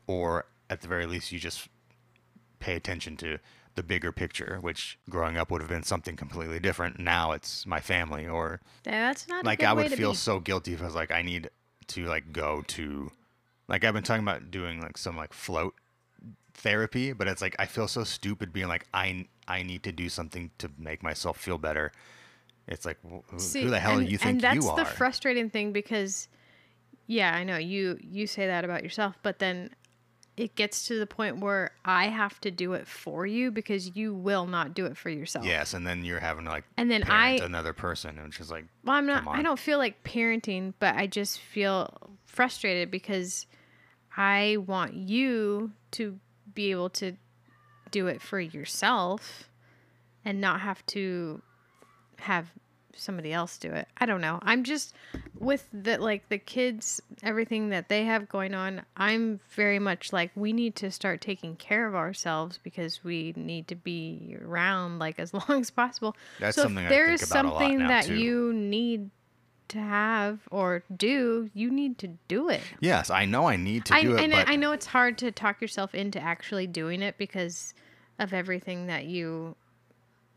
[0.08, 1.68] or at the very least, you just
[2.60, 3.38] pay attention to
[3.76, 7.00] the bigger picture, which growing up would have been something completely different.
[7.00, 10.18] Now it's my family or That's not a like I would feel be.
[10.18, 11.50] so guilty if I was like I need
[11.88, 13.12] to like go to
[13.68, 15.76] like I've been talking about doing like some like float
[16.54, 20.10] therapy, but it's like I feel so stupid being like I I need to do
[20.10, 21.92] something to make myself feel better.
[22.68, 24.52] It's like wh- who, See, who the hell and, do you think you are?
[24.52, 26.28] and that's the frustrating thing because
[27.08, 29.70] yeah i know you you say that about yourself but then
[30.38, 34.14] it gets to the point where i have to do it for you because you
[34.14, 35.46] will not do it for yourself.
[35.46, 38.52] Yes, and then you're having to like And then I- another person, and it's just
[38.52, 43.46] like well i'm not i don't feel like parenting but i just feel frustrated because
[44.18, 46.20] I want you to
[46.54, 47.18] be able to
[47.92, 49.50] do it for yourself
[50.24, 51.42] and not have to
[52.20, 52.48] have
[52.96, 53.88] somebody else do it.
[53.98, 54.40] I don't know.
[54.42, 54.94] I'm just
[55.38, 58.84] with the like the kids everything that they have going on.
[58.98, 63.68] I'm very much like we need to start taking care of ourselves because we need
[63.70, 66.16] to be around like as long as possible.
[66.40, 68.16] That's so something if there think is about a lot something that too.
[68.16, 69.10] you need
[69.68, 72.62] to have or do, you need to do it.
[72.80, 75.18] Yes, I know I need to I, do it, and but I know it's hard
[75.20, 77.74] to talk yourself into actually doing it because
[78.20, 79.56] of everything that you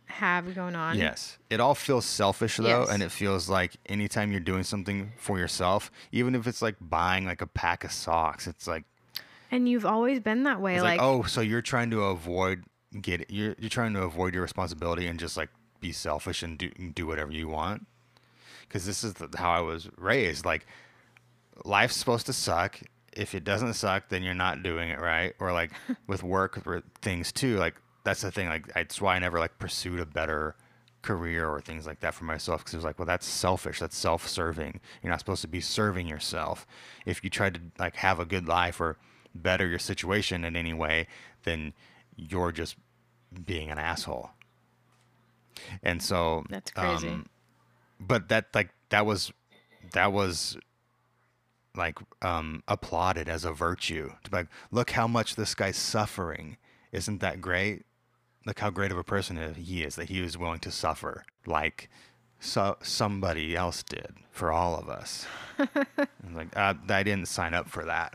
[0.09, 0.97] have going on.
[0.99, 1.39] Yes.
[1.51, 2.91] It all feels selfish though, Yes.
[2.91, 7.25] and it feels like anytime you're doing something for yourself, even if it's like buying
[7.27, 8.85] like a pack of socks, it's like
[9.51, 10.81] And you've always been that way.
[10.81, 12.65] like, like, oh, so you're trying to avoid
[13.01, 15.51] get it, you're you're trying to avoid your responsibility and just like
[15.81, 17.87] be selfish and do do whatever you want.
[18.71, 20.45] Cuz this is the, how I was raised.
[20.45, 20.67] Like
[21.65, 22.81] life's supposed to suck.
[23.13, 25.35] If it doesn't suck, then you're not doing it right.
[25.41, 25.73] Or like
[26.07, 27.57] with work or things too.
[27.57, 27.75] Like
[28.09, 28.49] that's the thing.
[28.49, 30.57] Like that's why I never like pursued a better
[31.03, 33.79] career or things like that for myself because it was like, well, that's selfish.
[33.81, 34.81] That's self-serving.
[35.03, 36.67] You're not supposed to be serving yourself.
[37.07, 38.97] If you try to like have a good life or
[39.35, 41.07] better your situation in any way,
[41.45, 41.75] then
[42.17, 42.77] you're just
[43.45, 44.31] being an asshole.
[45.83, 47.09] And so That's crazy.
[47.09, 47.27] um,
[48.01, 49.33] but that like that was
[49.93, 50.57] that was
[51.77, 56.57] like um applauded as a virtue to be like look how much this guy's suffering
[56.91, 57.85] isn't that great
[58.49, 61.91] look how great of a person he is that he was willing to suffer like
[62.41, 65.27] so somebody else did for all of us
[65.59, 68.15] I'm like uh, i didn't sign up for that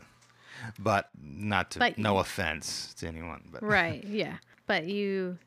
[0.78, 4.36] but not to But no offense to anyone but right, yeah.
[4.66, 5.38] But you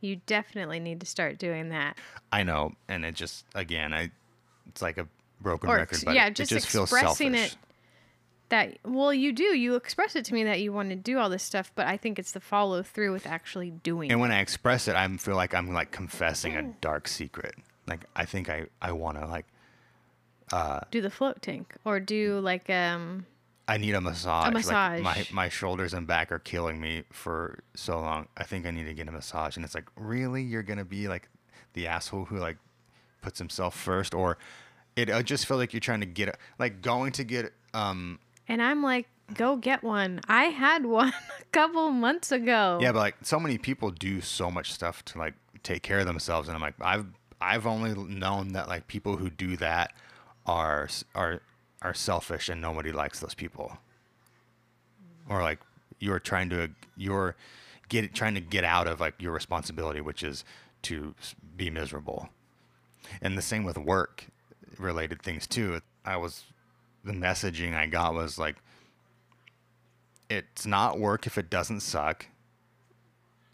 [0.00, 1.96] you definitely need to start doing that.
[2.32, 4.10] i know and it just again i
[4.68, 5.06] it's like a
[5.40, 7.58] broken Or record but yeah, it, just it just feels expressing selfish it
[8.48, 9.44] that well you do.
[9.44, 11.96] You express it to me that you want to do all this stuff, but I
[11.96, 15.36] think it's the follow through with actually doing And when I express it, I feel
[15.36, 17.54] like I'm like confessing a dark secret.
[17.86, 19.46] Like I think I I want to like
[20.52, 23.26] uh, Do the float tank or do like um
[23.68, 24.44] I need a massage.
[24.44, 25.32] Like my massage.
[25.32, 28.28] my shoulders and back are killing me for so long.
[28.36, 29.56] I think I need to get a massage.
[29.56, 31.28] And it's like, really, you're gonna be like
[31.72, 32.58] the asshole who like
[33.22, 34.38] puts himself first, or
[34.94, 38.20] it I just feel like you're trying to get a- like going to get um
[38.48, 40.20] and I'm like go get one.
[40.28, 41.08] I had one
[41.40, 42.78] a couple months ago.
[42.80, 46.06] Yeah, but like so many people do so much stuff to like take care of
[46.06, 47.06] themselves, and I'm like, I've
[47.40, 49.92] I've only known that like people who do that
[50.46, 51.42] are are
[51.82, 53.78] are selfish, and nobody likes those people.
[55.28, 55.58] Or like
[55.98, 57.36] you're trying to you're
[57.88, 60.44] get trying to get out of like your responsibility, which is
[60.82, 61.14] to
[61.56, 62.28] be miserable.
[63.22, 64.26] And the same with work
[64.78, 65.80] related things too.
[66.04, 66.44] I was
[67.06, 68.56] the messaging I got was like
[70.28, 72.26] it's not work if it doesn't suck.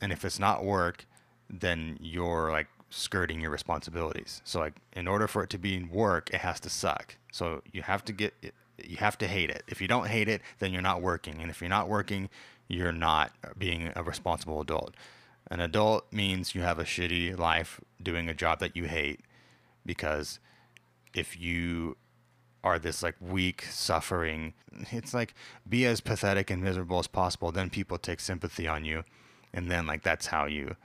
[0.00, 1.06] And if it's not work,
[1.48, 4.40] then you're like skirting your responsibilities.
[4.44, 7.16] So like in order for it to be work, it has to suck.
[7.30, 8.34] So you have to get
[8.82, 9.62] you have to hate it.
[9.68, 11.40] If you don't hate it, then you're not working.
[11.40, 12.30] And if you're not working,
[12.68, 14.94] you're not being a responsible adult.
[15.50, 19.20] An adult means you have a shitty life doing a job that you hate
[19.84, 20.40] because
[21.14, 21.96] if you
[22.64, 24.54] are this like weak suffering
[24.90, 25.34] it's like
[25.68, 29.02] be as pathetic and miserable as possible then people take sympathy on you
[29.52, 30.76] and then like that's how you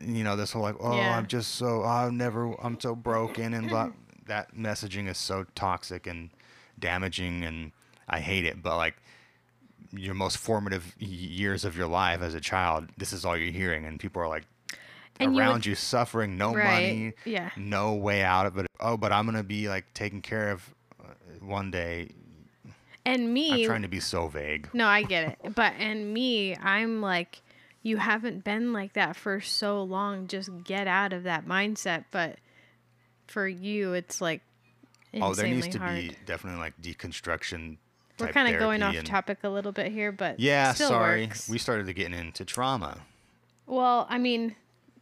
[0.00, 1.16] you know this whole like oh Yeah.
[1.16, 3.90] i'm just so oh, i'll never i'm so broken and blah
[4.26, 6.30] that messaging is so toxic and
[6.78, 7.72] damaging and
[8.08, 8.94] i hate it but like
[9.92, 13.84] your most formative years of your life as a child this is all you're hearing
[13.84, 14.44] and people are like
[15.20, 17.50] And you around would- you suffering no Right, money yeah.
[17.56, 21.04] no way out of it oh but i'm gonna be like taken care of uh,
[21.40, 22.10] one day
[23.06, 25.54] And me i'm trying to be so vague No, I get it.
[25.54, 27.42] But and me, I'm like,
[27.82, 30.26] you haven't been like that for so long.
[30.26, 32.04] Just get out of that mindset.
[32.10, 32.38] But
[33.26, 34.40] for you, it's like
[35.12, 35.94] insanely oh there needs to hard.
[35.96, 37.76] be definitely like deconstruction
[38.18, 41.48] We're kind of going off topic a little bit here, but yeah sorry works.
[41.48, 42.98] we started getting into trauma
[43.66, 44.56] Well, I mean,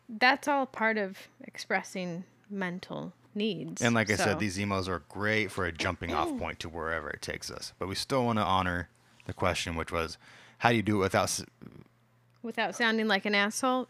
[0.08, 3.80] that's all part of expressing mental needs.
[3.80, 6.68] and like i so- said these emos are great for a jumping off point to
[6.68, 8.88] wherever it takes us but we still want to honor
[9.26, 10.18] the question which was
[10.58, 11.40] how do you do it without
[12.42, 13.88] without sounding like an asshole.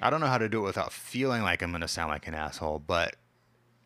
[0.00, 2.34] I don't know how to do it without feeling like I'm gonna sound like an
[2.34, 3.16] asshole, but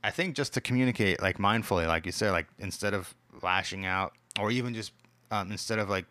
[0.03, 4.15] I think just to communicate like mindfully, like you said, like instead of lashing out,
[4.41, 4.93] or even just
[5.31, 6.07] um, instead of like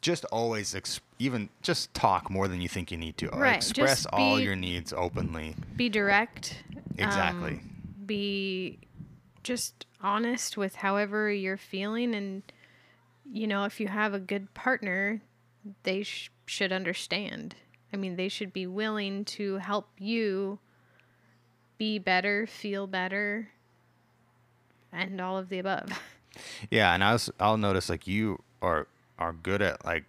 [0.00, 3.56] just always ex- even just talk more than you think you need to, or Right,
[3.56, 5.54] express all your needs openly.
[5.76, 6.62] Be direct.
[6.98, 7.52] Exactly.
[7.52, 7.70] um,
[8.06, 8.78] be
[9.42, 12.42] just honest with however you're feeling and
[13.30, 15.20] you know if you have a good partner
[15.84, 17.54] they sh- should understand
[17.92, 20.58] i mean they should be willing to help you
[21.78, 23.48] be better feel better
[24.92, 25.88] and all of the above
[26.70, 28.86] Yeah, and I was I'll notice like you are
[29.18, 30.04] are good at like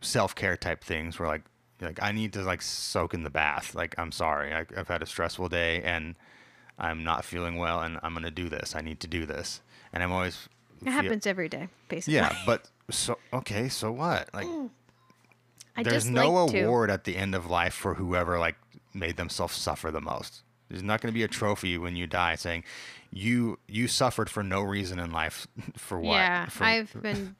[0.00, 1.42] self care type things where like
[1.80, 3.74] like I need to like soak in the bath.
[3.74, 6.14] Like I'm sorry, I, I've had a stressful day and
[6.78, 8.74] I'm not feeling well, and I'm gonna do this.
[8.74, 9.60] I need to do this,
[9.92, 10.48] and I'm always
[10.80, 14.28] it feel- happens every day basically Yeah, but so okay, so what?
[14.34, 14.70] Like mm.
[15.76, 16.62] I there's just no like to.
[16.64, 18.56] award at the end of life for whoever like
[18.92, 20.42] made themselves suffer the most.
[20.68, 22.64] There's not going to be a trophy when you die saying
[23.12, 25.46] you you suffered for no reason in life
[25.76, 26.14] for what?
[26.14, 27.34] yeah For- i've been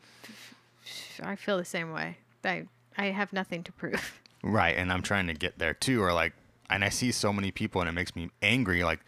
[1.22, 2.64] i feel the same way i
[2.97, 6.32] i have nothing to prove Right, and I'm trying to get there too, or like,
[6.70, 9.01] and I see so many people, and it makes me angry, like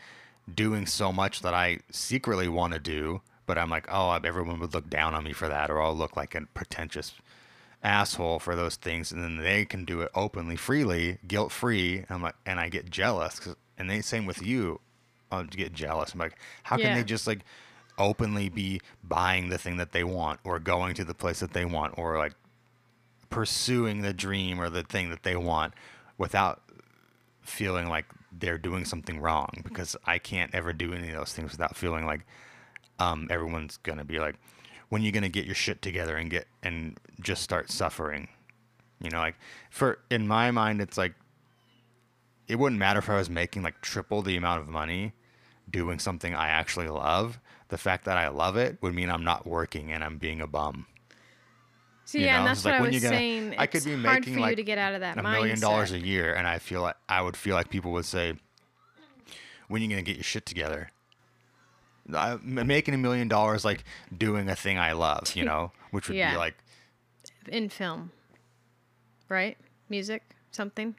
[0.55, 4.75] doing so much that I secretly want to do, but I'm like, oh, everyone would
[4.75, 7.15] look down on me for that, or I'll look like a pretentious
[7.83, 12.05] asshole for those things, and then they can do it openly, freely, guilt free.
[12.11, 14.81] I'm like, and I get jealous, 'cause- and they same with you,
[15.31, 16.13] I get jealous.
[16.13, 16.97] I'm like, how can Yeah.
[16.97, 17.41] they just like
[17.99, 21.65] openly be buying the thing that they want, or going to the place that they
[21.65, 22.35] want, or like
[23.33, 25.73] pursuing the dream or the thing that they want
[26.19, 26.63] without
[27.41, 31.51] feeling like they're doing something wrong because I can't ever do any of those things
[31.51, 32.21] without feeling like
[32.99, 34.37] um, everyone's gonna be like,
[34.91, 38.29] when are you gonna get your shit together and get and just start suffering,
[39.01, 39.37] you know, like
[39.71, 41.15] for in my mind it's like
[42.49, 45.15] it wouldn't matter if I was making like triple the amount of money
[45.71, 47.39] doing something I actually love.
[47.69, 50.47] The fact that I love it would mean I'm not working and I'm being a
[50.47, 50.87] bum.
[52.13, 53.87] So You yeah know, and that's what like, i was gonna- saying I could it's
[53.87, 55.99] be hard making for you like to get out of that a million dollars a
[55.99, 58.35] year, and I feel like I would feel like people would say,
[59.69, 60.91] "When are you gonna get your shit together?"
[62.13, 63.85] I, m- making a million dollars, like
[64.17, 66.33] doing a thing I love, you know, which would Yeah.
[66.33, 66.57] be like,
[67.49, 68.11] in film
[69.29, 69.57] right
[69.89, 70.95] music something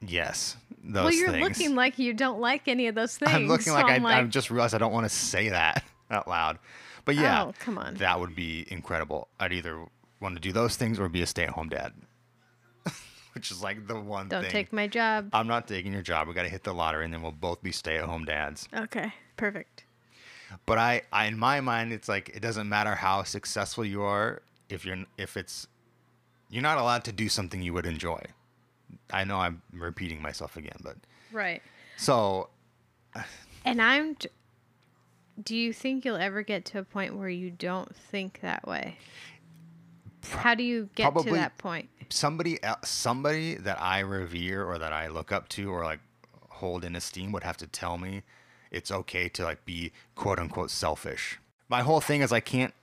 [0.00, 1.48] yes, those well you're things.
[1.48, 4.04] looking like you don't like any of those things I'm looking so like I, I'm
[4.06, 6.58] I just realized I don't want to say that out loud,
[7.04, 7.94] but yeah, Oh, come on.
[7.96, 9.28] that would be incredible.
[9.38, 9.84] I'd either
[10.20, 11.92] want to do those things or be a stay-at-home dad,
[13.34, 14.28] which is like the one thing.
[14.30, 14.50] don't thing.
[14.52, 16.28] take my job I'm not taking your job.
[16.28, 18.68] We got to hit the lottery, and then we'll both be stay-at-home dads.
[18.74, 19.84] okay perfect
[20.66, 24.42] But I, I, in my mind, it's like it doesn't matter how successful you are
[24.68, 25.66] if you're if it's
[26.50, 28.20] you're not allowed to do something you would enjoy.
[29.12, 30.96] I know I'm repeating myself again, but
[31.30, 31.60] right
[31.98, 32.48] so
[33.66, 34.28] and i'm j-
[35.42, 38.96] do you think you'll ever get to a point where you don't think that way
[40.30, 45.08] how do you get to that point somebody somebody that I revere or that I
[45.08, 46.00] look up to or like
[46.48, 48.22] hold in esteem would have to tell me
[48.70, 51.38] it's okay to like be quote unquote selfish.
[51.68, 52.74] My whole thing is I can't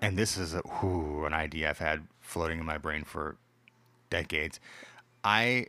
[0.00, 3.36] and this is a, whew, an idea I've had floating in my brain for
[4.10, 4.60] decades.
[5.22, 5.66] I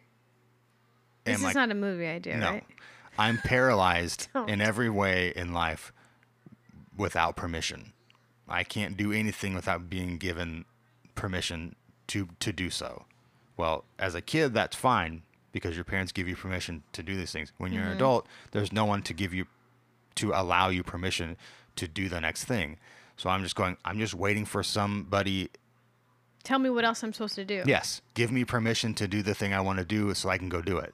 [1.23, 2.51] this is like not a movie idea no.
[2.51, 2.63] right
[3.17, 5.93] I'm paralyzed in every way in life
[6.97, 7.93] without permission.
[8.47, 10.65] I can't do anything without being given
[11.15, 11.75] permission
[12.07, 13.05] to to do so.
[13.57, 17.31] Well, as a kid, that's fine because your parents give you permission to do these
[17.31, 17.53] things.
[17.57, 17.91] When you're Mm-hmm.
[17.91, 19.45] an adult, there's no one to give you
[20.15, 21.37] to allow you permission
[21.77, 22.77] to do the next thing.
[23.17, 23.77] So I'm just going.
[23.85, 25.49] I'm just waiting for somebody.
[26.43, 29.33] tell me what else i'm supposed to do Yes, give me permission to do the
[29.33, 30.93] thing I want to do, so I can go do it.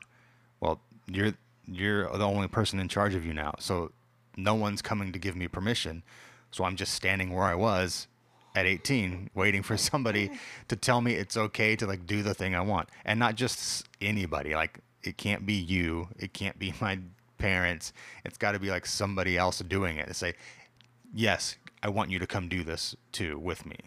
[0.59, 1.33] Well, you're
[1.67, 3.91] you're the only person in charge of you now, so
[4.37, 6.03] no one's coming to give me permission.
[6.51, 8.07] So I'm just standing where I was
[8.55, 10.31] at 18, waiting for somebody
[10.67, 13.87] to tell me it's okay to like do the thing I want, and not just
[14.01, 14.55] anybody.
[14.55, 16.99] Like it can't be you, it can't be my
[17.37, 17.93] parents.
[18.25, 20.07] It's got to be like somebody else doing it.
[20.07, 20.33] To say,
[21.13, 23.77] yes, I want you to come do this too with me.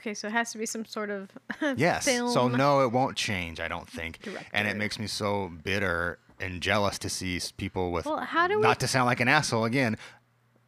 [0.00, 1.30] okay so it has to be some sort of
[1.76, 2.04] Yes.
[2.04, 3.60] So no, it won't change.
[3.60, 4.18] I don't think.
[4.52, 8.06] And it makes me so bitter and jealous to see people with.
[8.06, 9.96] Well, how do we- Not to sound like an asshole again.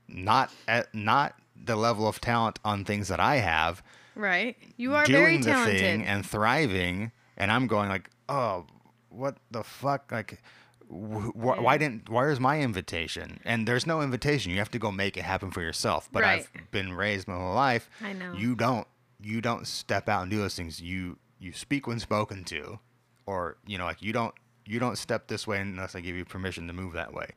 [0.09, 3.83] Not at not the level of talent on things that I have.
[4.15, 8.67] right you are doing very the talented thing and thriving, and I'm going like, oh,
[9.09, 10.41] what the fuck, like.
[10.89, 12.09] wh- wh- Why didn't?
[12.09, 13.41] Where's my invitation?
[13.45, 14.51] And there's no invitation.
[14.53, 16.09] You have to go make it happen for yourself.
[16.13, 16.47] But Right.
[16.55, 17.89] I've been raised my whole life.
[18.03, 18.33] I know.
[18.33, 18.87] You don't.
[19.23, 20.81] You don't step out and do those things.
[20.81, 22.79] You you speak when spoken to,
[23.27, 24.35] or you know, like you don't
[24.67, 27.31] you don't step this way unless I give you permission to move that way.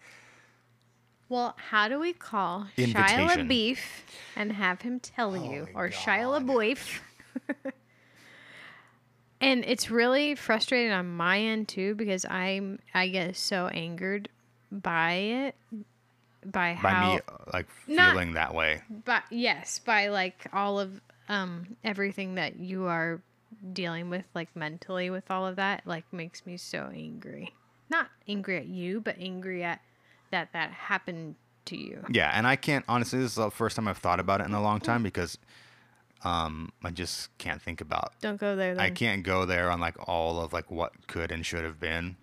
[1.33, 2.93] Well, how do we call Shia.
[2.93, 3.79] LaBeouf
[4.35, 6.99] and have him tell you, or Shia LaBeouf?
[9.41, 14.29] and it's really frustrating on my end too because I'm I get so angered
[14.71, 15.55] by it
[16.45, 18.83] by by how me uh, like feeling that way.
[19.03, 23.23] but yes by like all of um everything that you are
[23.73, 27.55] dealing with like mentally with all of that like makes me so angry
[27.89, 29.81] not angry at you but angry at
[30.33, 33.19] that that happened to you Yeah, and I can't honestly.
[33.19, 35.37] This is the first time I've thought about it in a long time because
[36.23, 38.13] um, I just can't think about.
[38.19, 38.83] don't go there then.
[38.83, 42.17] I can't go there on like all of like what could and should have been.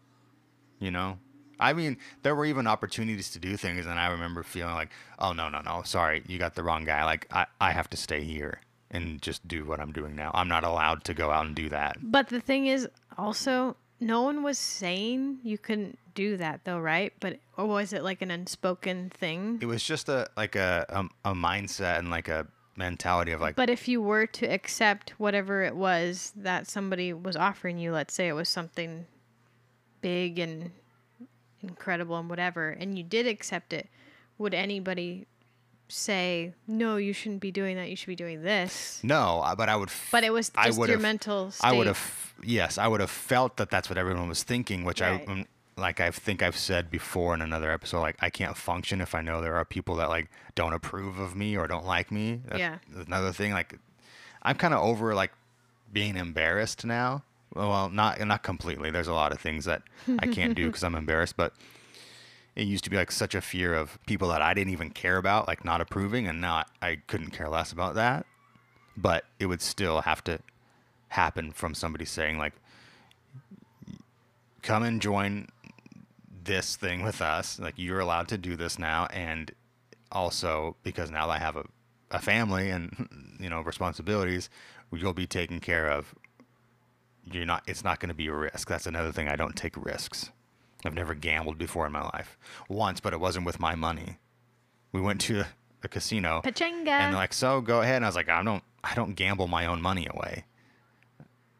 [0.78, 1.18] You know,
[1.58, 5.32] I mean, there were even opportunities to do things, and I remember feeling like, oh
[5.32, 7.04] no, no, no, sorry, you got the wrong guy.
[7.04, 10.32] Like I, I have to stay here and just do what I'm doing now.
[10.34, 11.96] I'm not allowed to go out and do that.
[12.02, 17.12] but the thing is also no one was saying you couldn't do that though right?
[17.20, 19.58] But or was it like an unspoken thing?
[19.60, 22.46] It was just a like a a, a mindset and like a
[22.76, 27.36] mentality of like But if you were to accept whatever it was that somebody was
[27.36, 29.06] offering you, let's say it was something
[30.00, 30.70] big and
[31.62, 33.88] incredible and whatever, and you did accept it,
[34.38, 35.26] would anybody
[35.90, 39.00] say, no, you shouldn't be doing that, you should be doing this?
[39.02, 39.88] no, but I would.
[39.88, 43.10] F- But it was I just your mental I would have, yes, I would have
[43.10, 45.22] felt that that's what everyone was thinking, which Right.
[45.28, 49.00] I, um, like I think I've said before in another episode, like I can't function
[49.00, 52.10] if I know there are people that like don't approve of me or don't like
[52.12, 52.40] me.
[52.46, 52.78] That's Yeah.
[53.06, 53.78] Another thing, like
[54.42, 55.32] I'm kind of over like
[55.92, 57.22] being embarrassed now.
[57.54, 58.90] Well, not not completely.
[58.90, 59.82] There's a lot of things that
[60.18, 61.54] I can't do because I'm embarrassed, but
[62.56, 65.16] it used to be like such a fear of people that I didn't even care
[65.16, 68.26] about, like not approving, and now I couldn't care less about that.
[68.96, 70.40] But it would still have to
[71.08, 72.54] happen from somebody saying like,
[74.62, 75.48] "Come and join
[76.44, 77.58] this thing with us.
[77.58, 79.50] Like you're allowed to do this now, and
[80.10, 81.64] also because now I have a,
[82.10, 84.50] a family and you know responsibilities,
[84.92, 86.14] you'll be taken care of.
[87.24, 87.62] You're not.
[87.66, 88.68] It's not going to be a risk.
[88.68, 89.28] That's another thing.
[89.28, 90.30] I don't take risks.
[90.84, 92.38] I've never gambled before in my life.
[92.68, 94.18] Once, but it wasn't with my money.
[94.92, 95.44] We went to
[95.82, 96.40] a casino.
[96.44, 96.88] Pechanga.
[96.88, 97.96] And they're like, so go ahead.
[97.96, 100.44] And I was like, I don't, I don't gamble my own money away.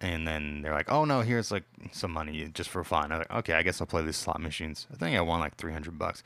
[0.01, 3.13] And then they're like, oh no, here's like some money just for fun.
[3.13, 4.87] I was like, okay, I guess I'll play these slot machines.
[4.93, 6.23] I think I won like 300 bucks.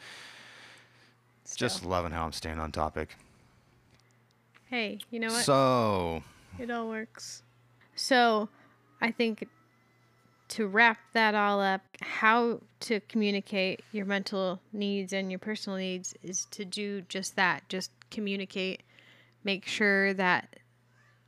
[1.56, 3.16] Just loving how I'm staying on topic.
[4.70, 5.44] hey, you know what?
[5.44, 6.22] So,
[6.58, 7.42] It all works.
[7.96, 8.48] So,
[9.00, 9.46] I think
[10.54, 16.14] to wrap that all up, how to communicate your mental needs and your personal needs
[16.22, 17.68] is to do just that.
[17.68, 18.84] Just communicate.
[19.42, 20.60] Make sure that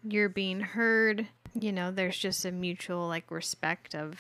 [0.05, 1.27] you're being heard.
[1.59, 4.15] You know, there's just a mutual like respect of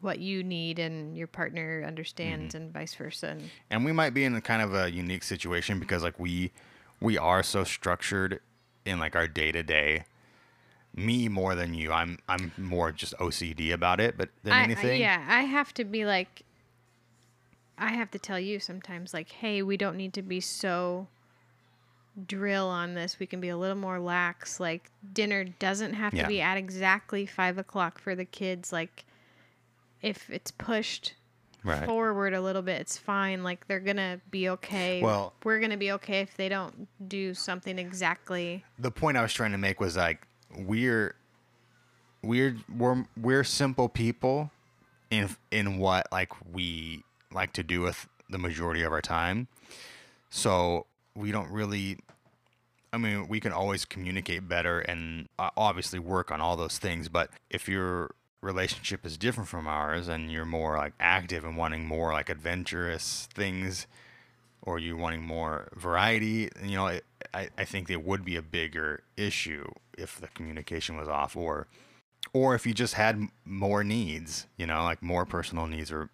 [0.00, 2.64] what you need and your partner understands mm-hmm.
[2.64, 3.28] and vice versa.
[3.28, 6.50] And and we might be in a kind of a unique situation because like we,
[7.00, 8.40] we are so structured
[8.84, 10.06] in like our day to day.
[10.94, 11.90] Me more than you.
[11.92, 15.00] I'm I'm more just OCD about it, but than I- I- anything.
[15.00, 16.42] yeah, I have to be like,
[17.78, 21.08] I have to tell you sometimes, like, hey, we don't need to be so
[22.26, 23.18] drill on this.
[23.18, 24.60] We can be a little more lax.
[24.60, 26.22] Like, dinner doesn't have Yeah.
[26.24, 28.70] to be at exactly five o'clock for the kids.
[28.70, 29.06] Like,
[30.02, 31.14] if it's pushed
[31.64, 31.86] Right.
[31.86, 33.42] forward a little bit, it's fine.
[33.42, 35.00] Like, they're gonna be okay.
[35.00, 38.64] Well- we're gonna be okay if they don't do something exactly.
[38.78, 40.26] the point I was trying to make was like
[40.56, 41.14] we're
[42.22, 44.50] we're we're we're simple people
[45.10, 49.48] in in what like we like to do with the majority of our time.
[50.30, 51.98] So we don't really
[52.92, 57.08] I mean, we can always communicate better and uh, obviously work on all those things,
[57.08, 61.86] but if your relationship is different from ours and you're more like active and wanting
[61.86, 63.86] more like adventurous things
[64.62, 67.04] or you wanting more variety, you know, it,
[67.34, 71.66] I, I think it would be a bigger issue if the communication was off or
[72.32, 76.08] or if you just had more needs, you know, like more personal needs or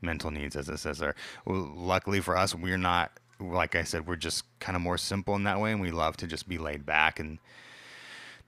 [0.00, 1.14] mental needs, as it says there.
[1.44, 5.34] Well, luckily for us, we're not, like I said, we're just kind of more simple
[5.34, 7.38] in that way, and we love to just be laid back and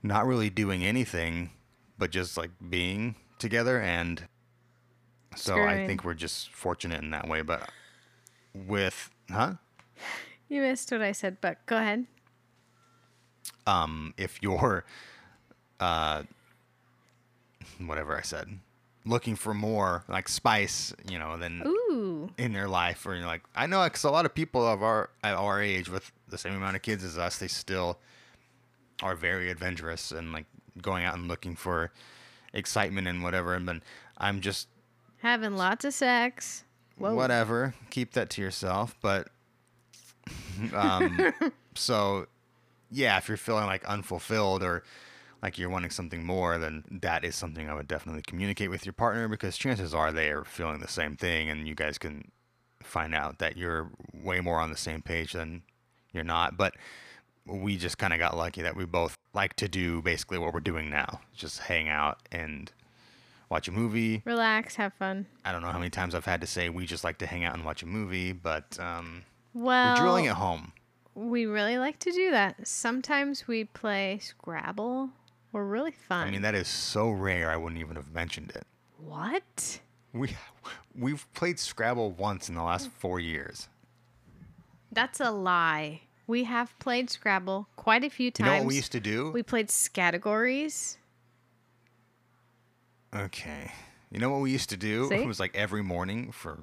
[0.02, 1.50] not really doing anything,
[1.98, 3.80] but just like being together.
[3.80, 4.26] And
[5.36, 7.42] so I think we're just fortunate in that way.
[7.42, 7.68] But
[8.54, 9.54] with, huh?
[10.48, 12.06] You missed what I said, but go ahead.
[13.66, 14.84] um, if you're,
[15.80, 16.22] uh,
[17.84, 18.58] whatever I said,
[19.06, 22.30] looking for more like spice, you know, than Ooh.
[22.38, 25.10] in their life, or you're like, I know, because a lot of people of our
[25.22, 27.98] at our age with the same amount of kids as us, they still
[29.02, 30.46] are very adventurous and like
[30.80, 31.90] going out and looking for
[32.52, 33.54] excitement and whatever.
[33.54, 33.82] And then
[34.18, 34.68] I'm just
[35.18, 36.64] Having lots of sex.
[36.96, 37.14] Whoa.
[37.14, 38.96] whatever, keep that to yourself.
[39.00, 39.28] But
[40.74, 41.32] um,
[41.74, 42.26] so
[42.90, 44.84] yeah, if you're feeling like unfulfilled or
[45.42, 48.92] like you're wanting something more, then that is something I would definitely communicate with your
[48.92, 52.30] partner because chances are they are feeling the same thing and you guys can
[52.82, 55.62] find out that you're way more on the same page than
[56.12, 56.56] you're not.
[56.56, 56.74] But
[57.46, 60.60] we just kind of got lucky that we both like to do basically what we're
[60.60, 62.72] doing now, just hang out and
[63.54, 64.20] watch a movie.
[64.24, 65.26] Relax, have fun.
[65.44, 67.44] I don't know how many times I've had to say we just like to hang
[67.44, 69.22] out and watch a movie, but um,
[69.54, 70.72] Well, we're drilling at home.
[71.14, 72.66] we really like to do that.
[72.66, 75.10] Sometimes we play Scrabble.
[75.52, 76.26] We're really fun.
[76.26, 77.48] I mean, that is so rare.
[77.48, 78.66] I wouldn't even have mentioned it.
[78.98, 79.80] what?
[80.12, 80.34] We
[80.98, 83.68] we've played Scrabble once in the last four years.
[84.90, 86.00] That's a lie.
[86.26, 88.46] We have played Scrabble quite a few times.
[88.48, 89.30] You know what we used to do?
[89.30, 90.98] We played categories.
[93.14, 93.70] Okay.
[94.10, 95.08] You know what we used to do?
[95.08, 95.16] See?
[95.16, 96.60] It was like every morning for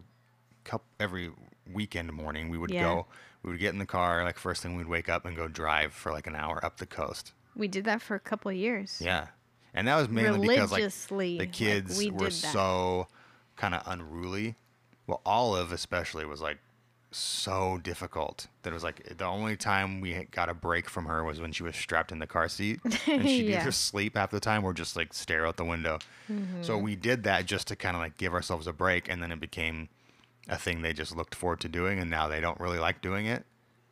[0.63, 1.31] couple, every
[1.71, 2.83] weekend morning we would Yeah.
[2.83, 3.07] go
[3.43, 5.93] we would get in the car like first thing we'd wake up and go drive
[5.93, 7.33] for like an hour up the coast.
[7.55, 9.01] We did that for a couple of years.
[9.03, 9.27] Yeah.
[9.73, 13.07] And that was mainly because like the like, kids we were so
[13.55, 14.55] kind of unruly.
[15.07, 16.59] Well, Olive especially was like
[17.11, 21.23] so difficult that it was like the only time we got a break from her
[21.23, 23.61] was when she was strapped in the car seat and she'd Yeah.
[23.61, 25.99] either sleep half the time or just like stare out the window.
[26.27, 26.81] So Mm-hmm.
[26.83, 29.39] we did that just to kind of like give ourselves a break and then it
[29.41, 29.89] became
[30.47, 33.25] a thing they just looked forward to doing and now they don't really like doing
[33.25, 33.45] it.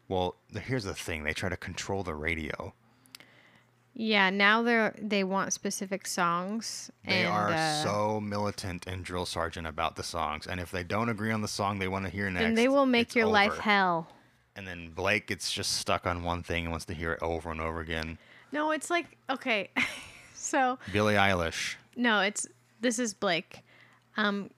[0.07, 2.73] Well, here's the thing, they try to control the radio.
[4.01, 6.89] Yeah, now they're they want specific songs.
[7.05, 10.83] They and, are uh, so militant and drill sergeant about the songs, and if they
[10.83, 13.15] don't agree on the song they want to hear next, and they will make it's
[13.17, 14.07] your life hell.
[14.55, 17.51] And then Blake gets just stuck on one thing and wants to hear it over
[17.51, 18.17] and over again.
[18.53, 19.69] No, it's like okay.
[20.33, 21.75] so Billie Eilish.
[21.97, 22.47] no, it's
[22.79, 23.63] this is Blake.
[24.15, 24.49] Um,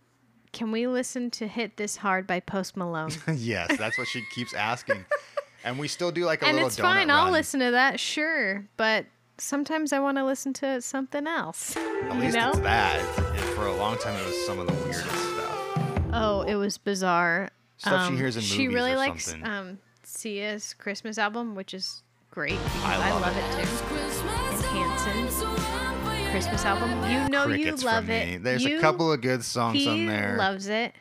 [0.51, 3.09] can we listen to "Hit This Hard" by Post Malone?
[3.33, 5.03] yes, that's what she keeps asking,
[5.63, 7.07] and we still do like a and little it's donut fine.
[7.07, 7.09] run.
[7.09, 8.67] I'll listen to that, sure.
[8.77, 9.07] But
[9.37, 11.75] sometimes I want to listen to something else.
[11.77, 12.49] At least know?
[12.49, 12.99] it's that.
[13.35, 16.01] It- for a long time, it was some of the weirdest stuff.
[16.13, 17.49] Oh, it was bizarre.
[17.77, 19.47] Stuff she hears in She movies really or likes something.
[19.47, 22.59] um, Sia's Christmas album, which is great.
[22.83, 23.39] I I love love, it.
[23.39, 23.65] it.
[23.67, 24.27] too.
[24.27, 26.89] And Hanson's Christmas album.
[27.11, 28.43] You know Crickets you love it.
[28.43, 30.35] There's You- a couple of good songs on there.
[30.37, 30.93] loves it.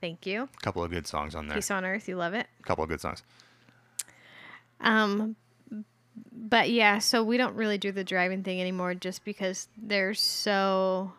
[0.00, 0.44] Thank you.
[0.44, 1.56] a couple of good songs on there.
[1.56, 2.08] Peace on Earth.
[2.08, 2.46] You love it.
[2.58, 3.22] A couple of good songs.
[4.80, 5.36] Um,
[6.32, 11.12] but yeah, so we don't really do the driving thing anymore, just because they're so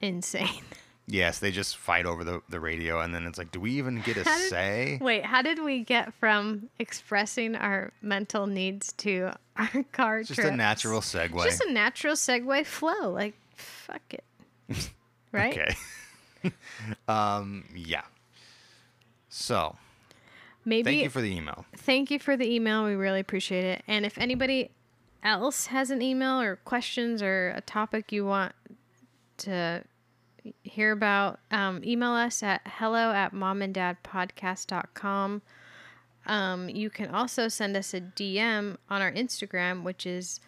[0.00, 0.48] insane.
[1.06, 4.00] Yes, they just fight over the, the radio, and then it's like, do we even
[4.00, 4.98] get a How did- say?
[5.02, 10.40] Wait, how did we get from expressing our mental needs to our car It's just
[10.40, 11.34] a natural segue.
[11.34, 13.10] It's Just a natural segue flow.
[13.10, 14.24] Like, fuck it.
[15.30, 15.58] Right?
[16.46, 16.54] Okay.
[17.06, 18.04] um, yeah.
[19.28, 19.76] So,
[20.64, 21.66] Maybe thank you for the email.
[21.76, 22.84] thank you for the email.
[22.84, 23.82] We really appreciate it.
[23.86, 24.70] And if anybody
[25.22, 28.54] else has an email or questions or a topic you want
[29.38, 29.82] to
[30.62, 35.42] hear about, um, email us at hello at momanddadpodcast.com.
[36.26, 40.40] Um, you can also send us a DM on our Instagram, which is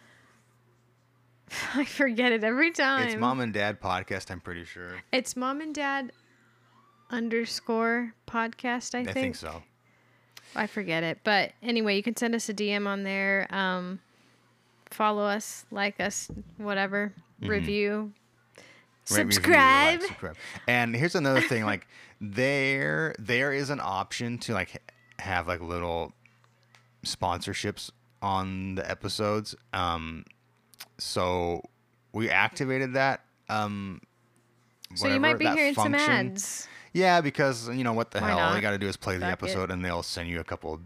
[1.75, 3.07] I forget it every time.
[3.07, 5.01] It's Mom and Dad podcast, I'm pretty sure.
[5.11, 6.11] It's mom and dad
[7.09, 8.95] underscore podcast.
[8.95, 9.13] I, I think.
[9.13, 9.63] think so.
[10.55, 13.47] I forget it, but anyway, you can send us a DM on there.
[13.49, 13.99] Um,
[14.89, 17.13] follow us, like us, whatever.
[17.41, 18.13] Review.
[19.09, 19.99] Rate, review, Subscribe.
[19.99, 20.35] like, subscribe.
[20.67, 21.87] And here's another thing: like
[22.19, 24.81] there, there is an option to like
[25.19, 26.13] have like little
[27.05, 27.91] sponsorships
[28.21, 29.55] on the episodes.
[29.73, 30.25] Um,
[30.97, 31.61] so
[32.11, 33.21] we activated that.
[33.49, 34.01] Um,
[34.95, 36.67] so you might be hearing some ads.
[36.93, 38.39] Yeah, because you know what the Why hell?
[38.39, 38.61] All you not?
[38.61, 39.31] got to do is play the Fuck it.
[39.33, 40.79] episode, and they'll send you a couple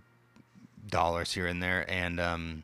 [0.88, 2.64] dollars here and there, and um,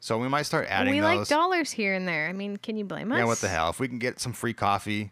[0.00, 1.18] so we might start adding we those.
[1.20, 2.28] like dollars here and there.
[2.28, 3.18] I mean, can you blame us?
[3.18, 3.70] Yeah, what the hell?
[3.70, 5.10] If we can get some free coffee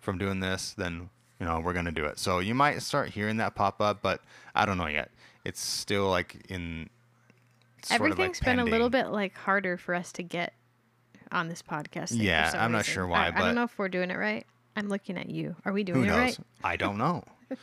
[0.00, 1.10] from doing this, then
[1.40, 2.18] you know we're gonna do it.
[2.18, 4.20] So you might start hearing that pop up, but
[4.54, 5.10] I don't know yet.
[5.44, 6.88] It's still like in.
[7.82, 10.54] sort of, like, Everything's been a little bit like harder for us to get
[11.32, 12.10] on this podcast.
[12.10, 12.92] thing for Yeah, some I'm not reason.
[12.94, 14.46] sure why, I, I but- don't know if we're doing it right.
[14.76, 15.56] I'm looking at you.
[15.64, 16.18] Are we doing Who it knows?
[16.18, 16.38] right?
[16.64, 17.24] I don't know.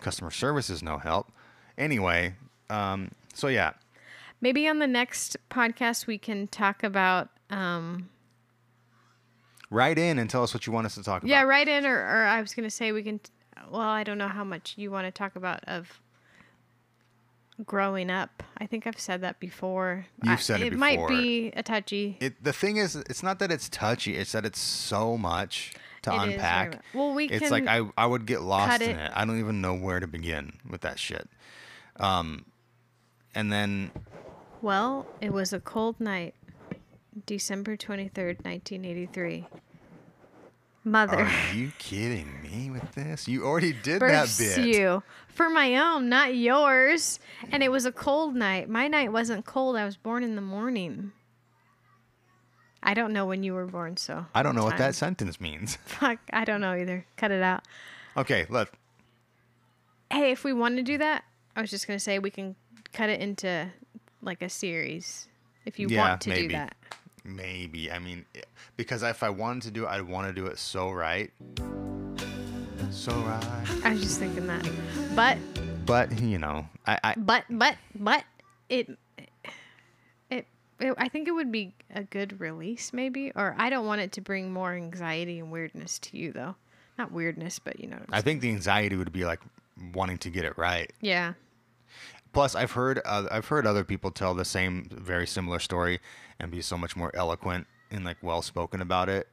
[0.00, 1.32] Customer service is no help.
[1.78, 2.34] Anyway,
[2.70, 3.72] um, so yeah,
[4.40, 7.30] Maybe on the next podcast we can talk about.
[7.48, 8.10] Um,
[9.70, 11.30] write in and tell us what you want us to talk about.
[11.30, 13.20] Yeah, write in, or, or I was gonna say we can.
[13.70, 16.00] Well, I don't know how much you want to talk about of
[17.64, 18.42] growing up.
[18.58, 20.06] I think I've said that before.
[20.22, 22.18] You've I- said it It might be a touchy.
[22.20, 25.72] It, the thing is, it's not that it's touchy; it's that it's so much
[26.06, 26.82] to It unpack.
[26.94, 28.96] well, we it's like I I would get lost in it.
[28.98, 29.10] it.
[29.14, 31.28] I don't even know where to begin with that shit.
[32.00, 32.44] Um,
[33.34, 33.90] and then
[34.62, 36.34] Well, it was a cold night,
[37.26, 39.46] December twenty third, nineteen eighty three.
[40.84, 41.18] Mother.
[41.24, 43.26] Are you kidding me with this?
[43.26, 44.66] You already did that bit.
[44.66, 45.02] you.
[45.28, 47.18] For my own, not yours.
[47.50, 48.68] And it was a cold night.
[48.68, 49.74] My night wasn't cold.
[49.76, 51.10] I was born in the morning.
[52.82, 54.26] I don't know when you were born, so.
[54.34, 55.76] I don't know what that sentence means.
[55.86, 57.04] Fuck, I don't know either.
[57.16, 57.64] Cut it out.
[58.16, 58.72] Okay, look.
[60.10, 61.24] Hey, if we want to do that,
[61.56, 62.54] I was just gonna say we can
[62.92, 63.68] cut it into
[64.22, 65.26] like a series
[65.64, 66.76] if you Yeah, want to do that.
[67.24, 67.90] Maybe.
[67.90, 68.42] I mean, i-
[68.76, 71.30] because if I wanted to do it, I'd want to do it so right.
[72.90, 73.66] So right.
[73.84, 74.68] I was just thinking that,
[75.14, 75.38] but
[75.84, 78.24] But, you know, I, I but but but
[78.68, 78.96] it
[80.80, 84.12] it, I think it would be a good release maybe, or I don't want it
[84.12, 86.56] to bring more anxiety and weirdness to you though.
[86.98, 87.96] Not weirdness, but you know.
[87.96, 89.40] What I'm I think the anxiety would be like
[89.94, 90.90] wanting to get it right.
[91.00, 91.34] yeah.
[92.32, 96.00] Plus, I've heard uh, I've heard other people tell the same very similar story
[96.38, 99.28] and be so much more eloquent and like well spoken about it.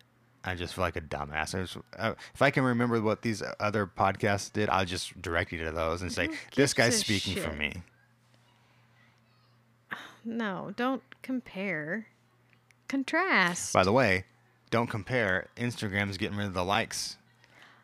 [0.45, 1.53] I just feel like a dumbass.
[1.53, 5.63] I uh, if I can remember what these other podcasts did, I'll just direct you
[5.65, 7.73] to those and say, "This guy's speaking for me."
[10.25, 12.07] No, don't compare.
[12.87, 13.73] Contrast.
[13.73, 14.25] By the way,
[14.69, 15.49] don't compare.
[15.57, 17.17] Instagram's getting rid of the likes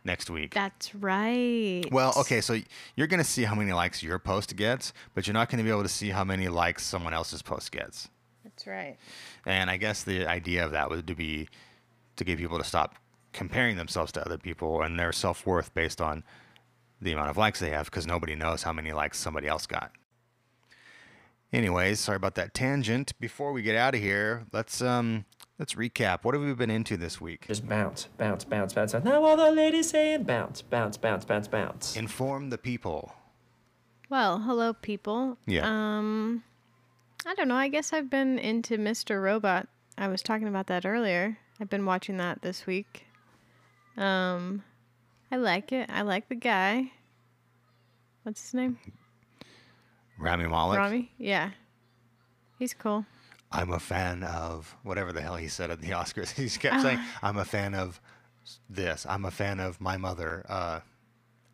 [0.03, 0.53] next week.
[0.53, 1.83] That's right.
[1.91, 2.57] Well, okay, so
[2.95, 5.83] you're gonna see how many likes your post gets, but you're not gonna be able
[5.83, 8.09] to see how many likes someone else's post gets.
[8.43, 8.97] That's right.
[9.45, 11.49] And I guess the idea of that would to be
[12.15, 12.95] to get people to stop
[13.33, 16.23] comparing themselves to other people and their self worth based on
[17.01, 19.91] the amount of likes they have, because nobody knows how many likes somebody else got.
[21.51, 23.19] Anyways, sorry about that tangent.
[23.19, 25.25] Before we get out of here, let's um
[25.57, 26.23] let's recap.
[26.23, 27.47] What have we been into this week?
[27.47, 28.93] Just bounce, bounce, bounce, bounce.
[28.93, 29.05] bounce.
[29.05, 31.95] Now all the ladies saying bounce, bounce, bounce, bounce, bounce.
[31.95, 33.13] Inform the people.
[34.09, 35.37] Well, hello, people.
[35.45, 35.65] Yeah.
[35.65, 36.43] Um,
[37.25, 37.55] I don't know.
[37.55, 39.21] I guess I've been into Mr.
[39.21, 39.67] Robot.
[39.97, 41.37] I was talking about that earlier.
[41.59, 43.05] I've been watching that this week.
[43.97, 44.63] Um,
[45.31, 45.89] I like it.
[45.91, 46.91] I like the guy.
[48.23, 48.79] What's his name?
[50.19, 50.77] Rami Malek.
[50.77, 51.11] Rami.
[51.17, 51.51] Yeah,
[52.59, 53.05] he's cool.
[53.51, 56.31] I'm a fan of whatever the hell he said at the Oscars.
[56.35, 57.19] He kept saying, Uh-huh.
[57.23, 57.99] "I'm a fan of
[58.69, 59.05] this.
[59.09, 60.79] I'm a fan of my mother." Uh,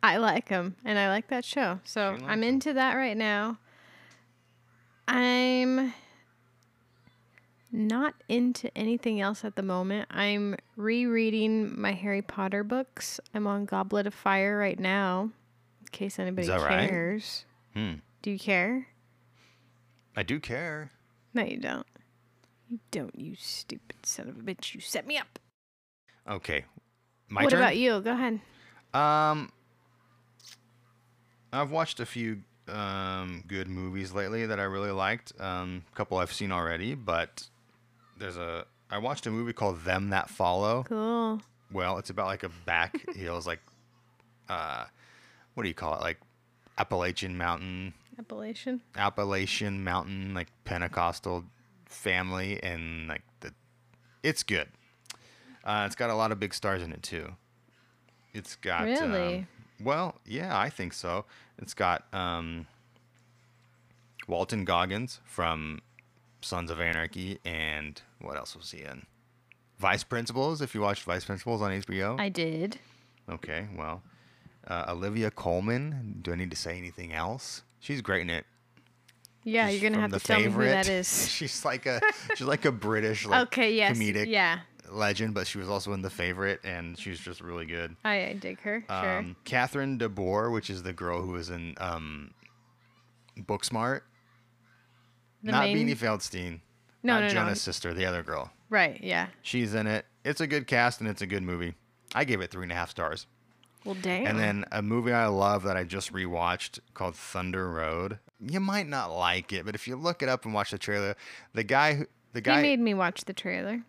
[0.02, 1.80] I like him, and I like that show.
[1.84, 2.54] So I'm him.
[2.54, 3.58] into that right now.
[5.08, 5.92] I'm
[7.72, 10.08] not into anything else at the moment.
[10.10, 13.20] I'm rereading my Harry Potter books.
[13.34, 15.30] I'm on Goblet of Fire right now,
[15.80, 16.88] in case anybody that right?
[16.88, 17.44] cares.
[17.74, 17.94] hmm.
[18.22, 18.88] Do you care?
[20.16, 20.90] I do care.
[21.34, 21.86] No, you don't.
[22.68, 24.74] You don't, you stupid son of a bitch.
[24.74, 25.38] You set me up.
[26.28, 26.64] Okay,
[27.28, 27.60] my what turn.
[27.60, 28.00] about you?
[28.00, 28.40] Go ahead.
[28.92, 29.52] Um,
[31.52, 35.32] I've watched a few um, good movies lately that I really liked.
[35.38, 37.46] Um, a couple I've seen already, but
[38.18, 40.84] there's a I watched a movie called Them That Follow.
[40.88, 41.40] Cool.
[41.72, 43.60] Well, it's about like a back hills, like
[44.48, 44.84] uh,
[45.54, 46.00] what do you call it?
[46.00, 46.18] Like
[46.78, 48.80] Appalachian Mountain, Appellation.
[48.96, 51.44] Appalachian Mountain, like Pentecostal
[51.86, 53.52] family, and like the,
[54.22, 54.68] it's good.
[55.64, 57.32] Uh, it's got a lot of big stars in it too.
[58.32, 59.46] It's got um, Really?
[59.82, 61.24] well, yeah, I think so.
[61.58, 62.66] It's got um,
[64.28, 65.80] Walton Goggins from
[66.40, 69.06] Sons of Anarchy, and what else was he in?
[69.78, 70.62] Vice Principals.
[70.62, 72.78] If you watched Vice Principals on HBO, I did.
[73.28, 73.66] okay.
[73.76, 74.02] Well,
[74.66, 76.18] uh, Olivia Colman.
[76.22, 77.62] Do I need to say anything else?
[77.86, 78.44] She's great in it.
[79.44, 81.28] Yeah, She's you're gonna have to The tell me who that is.
[81.30, 82.00] she's like a
[82.34, 83.74] she's like a British like okay.
[83.76, 83.96] Yes.
[83.96, 84.58] comedic Yeah.
[84.90, 87.94] legend, but she was also in The Favorite, and she's just really good.
[88.04, 88.82] I, I dig her.
[88.90, 89.18] Sure.
[89.18, 92.32] Um, Kaitlyn Dever, which is the girl who was in um,
[93.38, 94.00] Booksmart.
[95.44, 96.60] The Not main- Beanie Feldstein.
[97.04, 97.32] No, not no, no.
[97.32, 98.50] Jonah's sister, the other girl.
[98.68, 99.00] Right.
[99.00, 99.28] Yeah.
[99.42, 100.06] She's in it.
[100.24, 101.74] It's a good cast and it's a good movie.
[102.16, 103.28] I gave it three and a half stars.
[103.86, 104.26] Well, damn.
[104.26, 108.18] And then a movie I love that I just rewatched called Thunder Road.
[108.40, 111.14] You might not like it, but if you look it up and watch the trailer,
[111.54, 113.82] the guy, who the he guy, made me watch the trailer.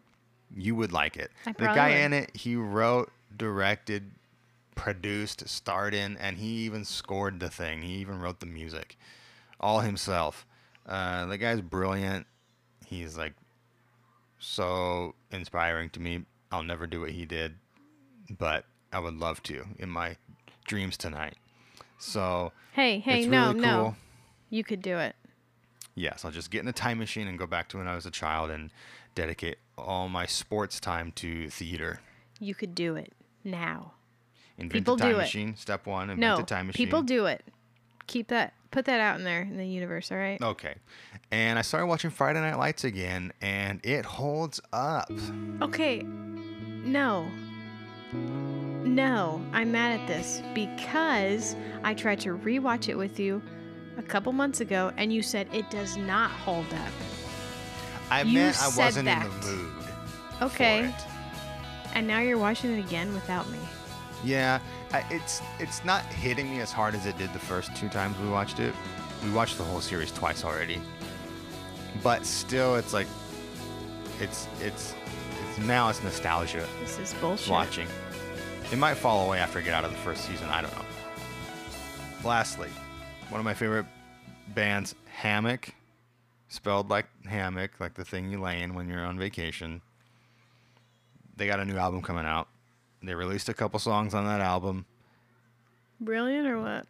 [0.55, 1.31] you would like it.
[1.45, 1.97] I the guy would.
[1.97, 4.11] in it, he wrote, directed,
[4.75, 7.81] produced, starred in, and he even scored the thing.
[7.81, 8.97] He even wrote the music,
[9.59, 10.45] all himself.
[10.85, 12.27] Uh, the guy's brilliant.
[12.85, 13.33] He's like
[14.39, 16.23] so inspiring to me.
[16.51, 17.55] I'll never do what he did,
[18.37, 20.17] but I would love to in my
[20.65, 21.35] dreams tonight.
[21.97, 23.75] So Hey, hey, no, really no.
[23.83, 23.95] cool.
[24.49, 25.15] You could do it.
[25.95, 28.05] Yes, I'll just get in a time machine and go back to when I was
[28.05, 28.69] a child and
[29.15, 32.01] dedicate all my sports time to theater.
[32.39, 33.93] You could do it now.
[34.59, 35.21] Invent People a time do it.
[35.23, 35.55] machine.
[35.55, 36.03] Step one.
[36.11, 36.85] Invent No, a time machine.
[36.85, 37.43] people do it.
[38.05, 38.53] Keep that.
[38.69, 40.11] Put that out in there in the universe.
[40.11, 40.39] All right.
[40.41, 40.75] Okay.
[41.31, 45.09] And I started watching Friday Night Lights again, and it holds up.
[45.61, 46.03] Okay.
[46.03, 47.27] No.
[48.97, 53.43] No, I'm mad at this because I tried to rewatch it with you
[53.95, 56.91] a couple months ago and you said it does not hold up.
[58.09, 59.29] I You meant I wasn't in that.
[59.43, 59.71] the mood.
[60.41, 60.91] Okay.
[61.93, 63.59] And now you're watching it again without me.
[64.23, 64.59] Yeah,
[64.91, 68.17] I, it's it's not hitting me as hard as it did the first two times
[68.17, 68.73] we watched it.
[69.23, 70.81] We watched the whole series twice already,
[72.01, 73.05] but still, it's like
[74.19, 74.95] it's it's
[75.45, 77.49] it's now it's nostalgia This is bullshit.
[77.51, 77.87] watching.
[78.71, 80.47] It might fall away after I get out of the first season.
[80.49, 80.85] I don't know.
[82.23, 82.69] Lastly,
[83.29, 83.85] one of my favorite
[84.53, 85.73] bands, Hammock,
[86.49, 89.81] spelled like hammock, like the thing you lay in when you're on vacation.
[91.35, 92.47] They got a new album coming out.
[93.03, 94.85] They released a couple songs on that album.
[95.99, 96.87] Brilliant or what?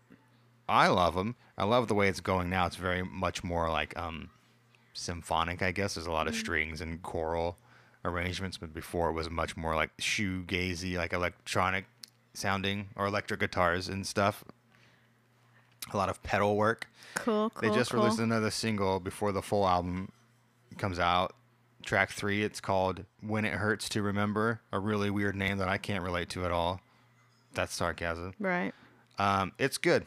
[0.69, 1.35] I love them.
[1.57, 2.65] I love the way it's going now.
[2.65, 4.29] It's very much more like um,
[4.93, 5.95] symphonic, I guess.
[5.95, 7.57] There's a lot of strings and choral
[8.05, 11.85] arrangements, but before it was much more like shoegazy, like electronic
[12.33, 14.43] sounding or electric guitars and stuff.
[15.93, 16.87] A lot of pedal work.
[17.15, 17.69] Cool, cool.
[17.69, 18.01] they just cool.
[18.01, 20.11] released another single before the full album
[20.77, 21.33] comes out.
[21.83, 25.77] Track three, it's called When It Hurts to Remember, a really weird name that I
[25.77, 26.81] can't relate to at all.
[27.53, 28.33] That's sarcasm.
[28.39, 28.73] Right.
[29.17, 30.05] Um, it's good.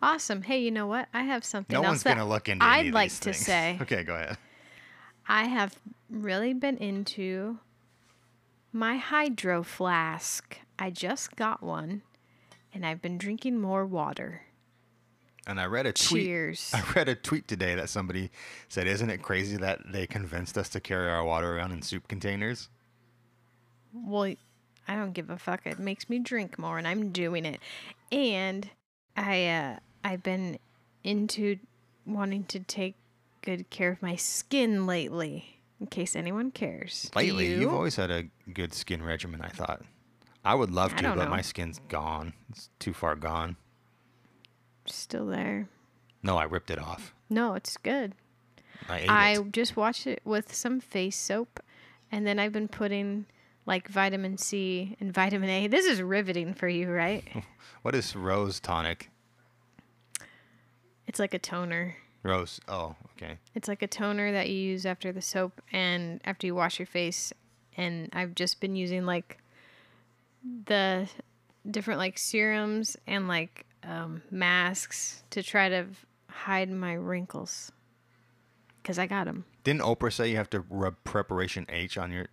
[0.00, 0.42] Awesome.
[0.42, 1.08] Hey, you know what?
[1.12, 2.64] I have something No else one's gonna look into.
[2.64, 3.78] I'd like to say.
[3.82, 4.38] Okay, go ahead.
[5.30, 5.78] I have
[6.10, 7.60] really been into
[8.72, 10.58] my hydro flask.
[10.76, 12.02] I just got one
[12.74, 14.42] and I've been drinking more water.
[15.46, 16.24] And I read a tweet.
[16.24, 16.72] Cheers.
[16.74, 18.32] I read a tweet today that somebody
[18.68, 22.08] said, "Isn't it crazy that they convinced us to carry our water around in soup
[22.08, 22.68] containers?"
[23.94, 24.34] Well,
[24.88, 25.64] I don't give a fuck.
[25.64, 27.60] It makes me drink more and I'm doing it.
[28.10, 28.68] And
[29.16, 30.58] I uh I've been
[31.04, 31.60] into
[32.04, 32.96] wanting to take
[33.42, 35.60] good care of my skin lately.
[35.80, 37.10] In case anyone cares.
[37.16, 37.60] Lately, you?
[37.60, 39.40] you've always had a good skin regimen.
[39.40, 39.82] I thought.
[40.44, 41.28] I would love to, but know.
[41.30, 42.34] my skin's gone.
[42.50, 43.56] It's too far gone.
[44.86, 45.68] still there.
[46.22, 47.14] No, I ripped it off.
[47.30, 48.14] No, it's good.
[48.88, 49.52] I ate I it.
[49.52, 51.60] just washed it with some face soap,
[52.12, 53.26] and then I've been putting
[53.66, 55.66] like vitamin C and vitamin A.
[55.66, 57.24] This is riveting for you, right?
[57.82, 59.08] What is rose tonic?
[61.06, 61.96] it's like a toner.
[62.22, 62.60] Rose.
[62.68, 63.38] Oh, okay.
[63.54, 66.86] It's like a toner that you use after the soap and after you wash your
[66.86, 67.32] face.
[67.76, 69.38] And I've just been using like
[70.66, 71.08] the
[71.70, 75.86] different like serums and like um, masks to try to
[76.28, 77.72] hide my wrinkles.
[78.82, 79.44] Cause I got them.
[79.62, 82.26] Didn't Oprah say you have to rub preparation H on your?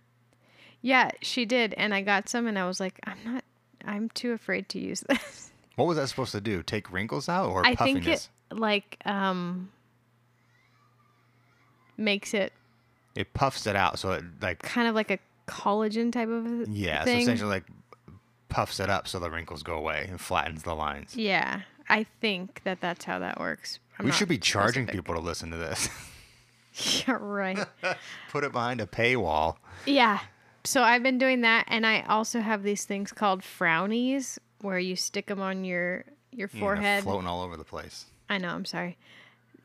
[0.80, 3.44] Yeah, she did, and I got some, and I was like, I'm not.
[3.84, 5.50] I'm too afraid to use this.
[5.76, 6.62] What was that supposed to do?
[6.62, 8.04] Take wrinkles out or I puffiness?
[8.04, 8.28] think it
[8.58, 9.70] like um
[11.98, 12.52] makes it
[13.14, 17.04] it puffs it out, so it like kind of like a collagen type of yeah,
[17.04, 17.64] so essentially like
[18.48, 21.16] puffs it up so the wrinkles go away and flattens the lines.
[21.16, 23.78] yeah, I think that that's how that works.
[23.98, 24.94] I'm we should be charging specific.
[24.94, 25.88] people to listen to this.
[27.06, 27.58] Yeah, right.
[28.30, 29.56] Put it behind a paywall.
[29.84, 30.20] yeah.
[30.62, 34.94] So I've been doing that, and I also have these things called frownies, where you
[34.94, 37.02] stick them on your your forehead.
[37.02, 38.06] floating all over the place.
[38.28, 38.50] I know.
[38.50, 38.96] I'm sorry.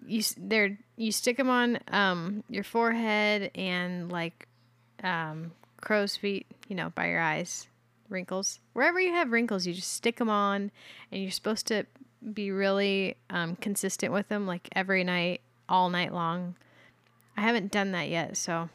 [0.06, 4.48] You they're you stick them on um your forehead and like
[5.04, 5.52] um
[5.84, 7.68] crow's feet, you know, by your eyes,
[8.10, 8.60] wrinkles.
[8.74, 10.72] Wherever you have wrinkles, you just stick them on,
[11.12, 11.86] and you're supposed to
[12.34, 16.56] be really um, consistent with them, like every night, all night long.
[17.36, 18.70] I haven't done that yet, so.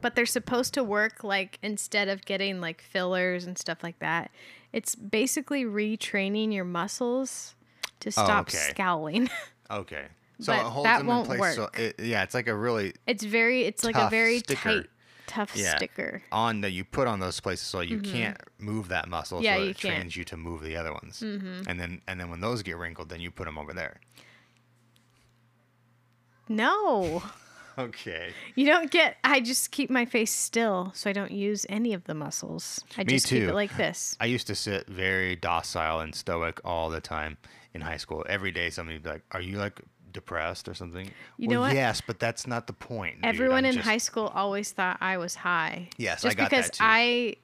[0.00, 4.30] But they're supposed to work like instead of getting like fillers and stuff like that.
[4.72, 7.54] It's basically retraining your muscles
[8.00, 8.56] to stop okay.
[8.56, 9.30] scowling.
[9.72, 10.04] Okay.
[10.40, 11.40] So But it holds that them won't in place.
[11.40, 11.54] work.
[11.54, 14.82] So it, yeah, it's like a really It's very it's like a very sticker.
[14.82, 14.86] tight
[15.28, 16.22] tough yeah sticker.
[16.32, 19.38] on that you put on those places so you can't move that muscle.
[19.38, 19.44] Mm-hmm.
[19.44, 19.94] Yeah, so you it can't.
[19.96, 21.20] trains you to move the other ones.
[21.20, 21.62] Mm-hmm.
[21.68, 24.00] And then and then when those get wrinkled, then you put them over there.
[26.48, 27.22] No.
[27.78, 28.32] Okay.
[28.54, 32.04] You don't get I just keep my face still so I don't use any of
[32.04, 32.84] the muscles.
[32.98, 33.48] I Me just keep too.
[33.48, 34.14] it like this.
[34.20, 37.38] I used to sit very docile and stoic all the time
[37.74, 38.26] in high school.
[38.28, 39.80] Every day somebody would be like, Are you like
[40.12, 41.10] depressed or something?
[41.38, 41.74] You well, know what?
[41.74, 43.16] yes, but that's not the point.
[43.22, 45.88] Everyone in just- high school always thought I was high.
[45.96, 46.84] Yes, I just got that because too.
[46.86, 47.36] I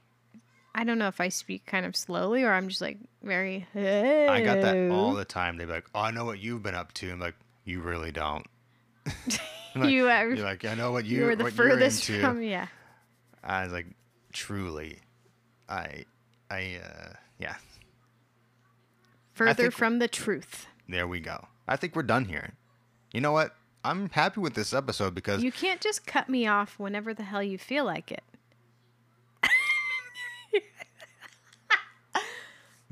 [0.74, 4.42] I don't know if I speak kind of slowly or I'm just like very I
[4.44, 5.56] got that all the time.
[5.56, 7.10] They'd be like, Oh, I know what you've been up to.
[7.10, 7.34] I'm like,
[7.64, 8.46] You really don't.
[9.80, 12.66] Like- You are- You're like, I know what you, you were the furthest from yeah.
[13.42, 13.86] I was like,
[14.32, 14.98] truly,
[15.68, 16.04] I,
[16.50, 17.54] I, uh, yeah.
[19.34, 20.66] Further think- from the truth.
[20.88, 21.46] There we go.
[21.66, 22.54] I think we're done here.
[23.12, 23.54] You know what?
[23.84, 27.42] I'm happy with this episode because You can't just cut me off whenever the hell
[27.42, 28.24] you feel like it.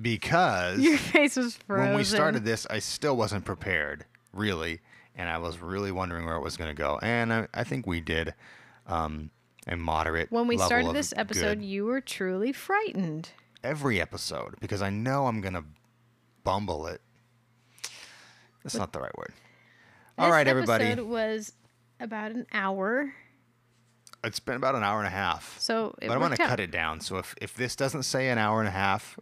[0.01, 1.89] because Your face was frozen.
[1.89, 4.81] when we started this, I still wasn't prepared, really,
[5.17, 6.99] and I was really wondering where it was going to go.
[7.03, 8.35] And I, I think we did
[8.87, 9.31] um,
[9.67, 10.31] a moderate.
[10.31, 13.31] When we started this episode, good you were truly frightened.
[13.65, 15.65] every episode because I know I'm going to
[16.45, 17.01] bumble it.
[18.63, 19.33] That's not the right word.
[20.19, 20.85] All This everybody.
[20.85, 21.53] episode was
[22.01, 23.13] about an hour.
[24.25, 25.57] It's been about an hour and a half.
[25.61, 27.01] So but I'm going to cut it down.
[27.01, 29.19] So if, if this doesn't say an hour and a half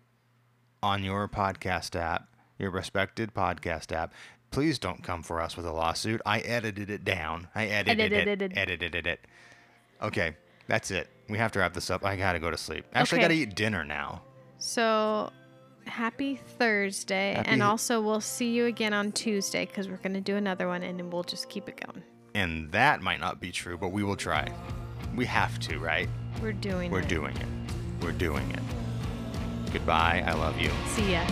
[0.82, 4.14] on your podcast app, your respected podcast app,
[4.54, 6.20] please don't come for us with a lawsuit.
[6.24, 7.48] I edited it down.
[7.56, 8.28] I edited it.
[8.28, 8.56] Edited.
[8.56, 9.20] Edited it.
[10.00, 10.36] Okay,
[10.68, 11.08] that's it.
[11.28, 12.04] We have to wrap this up.
[12.04, 12.84] I got to go to sleep.
[12.94, 14.22] Actually, I got to eat dinner now.
[14.58, 15.30] So
[15.86, 17.34] happy Thursday.
[17.34, 20.68] Happy- and also, we'll see you again on Tuesday because we're going to do another
[20.68, 22.04] one and we'll just keep it going.
[22.34, 24.46] And that might not be true, but we will try.
[25.16, 26.08] We have to, right?
[26.40, 27.08] We're doing We're it.
[27.08, 27.46] doing it.
[28.00, 29.72] We're doing it.
[29.72, 30.22] Goodbye.
[30.24, 30.70] I love you.
[30.94, 31.24] See ya.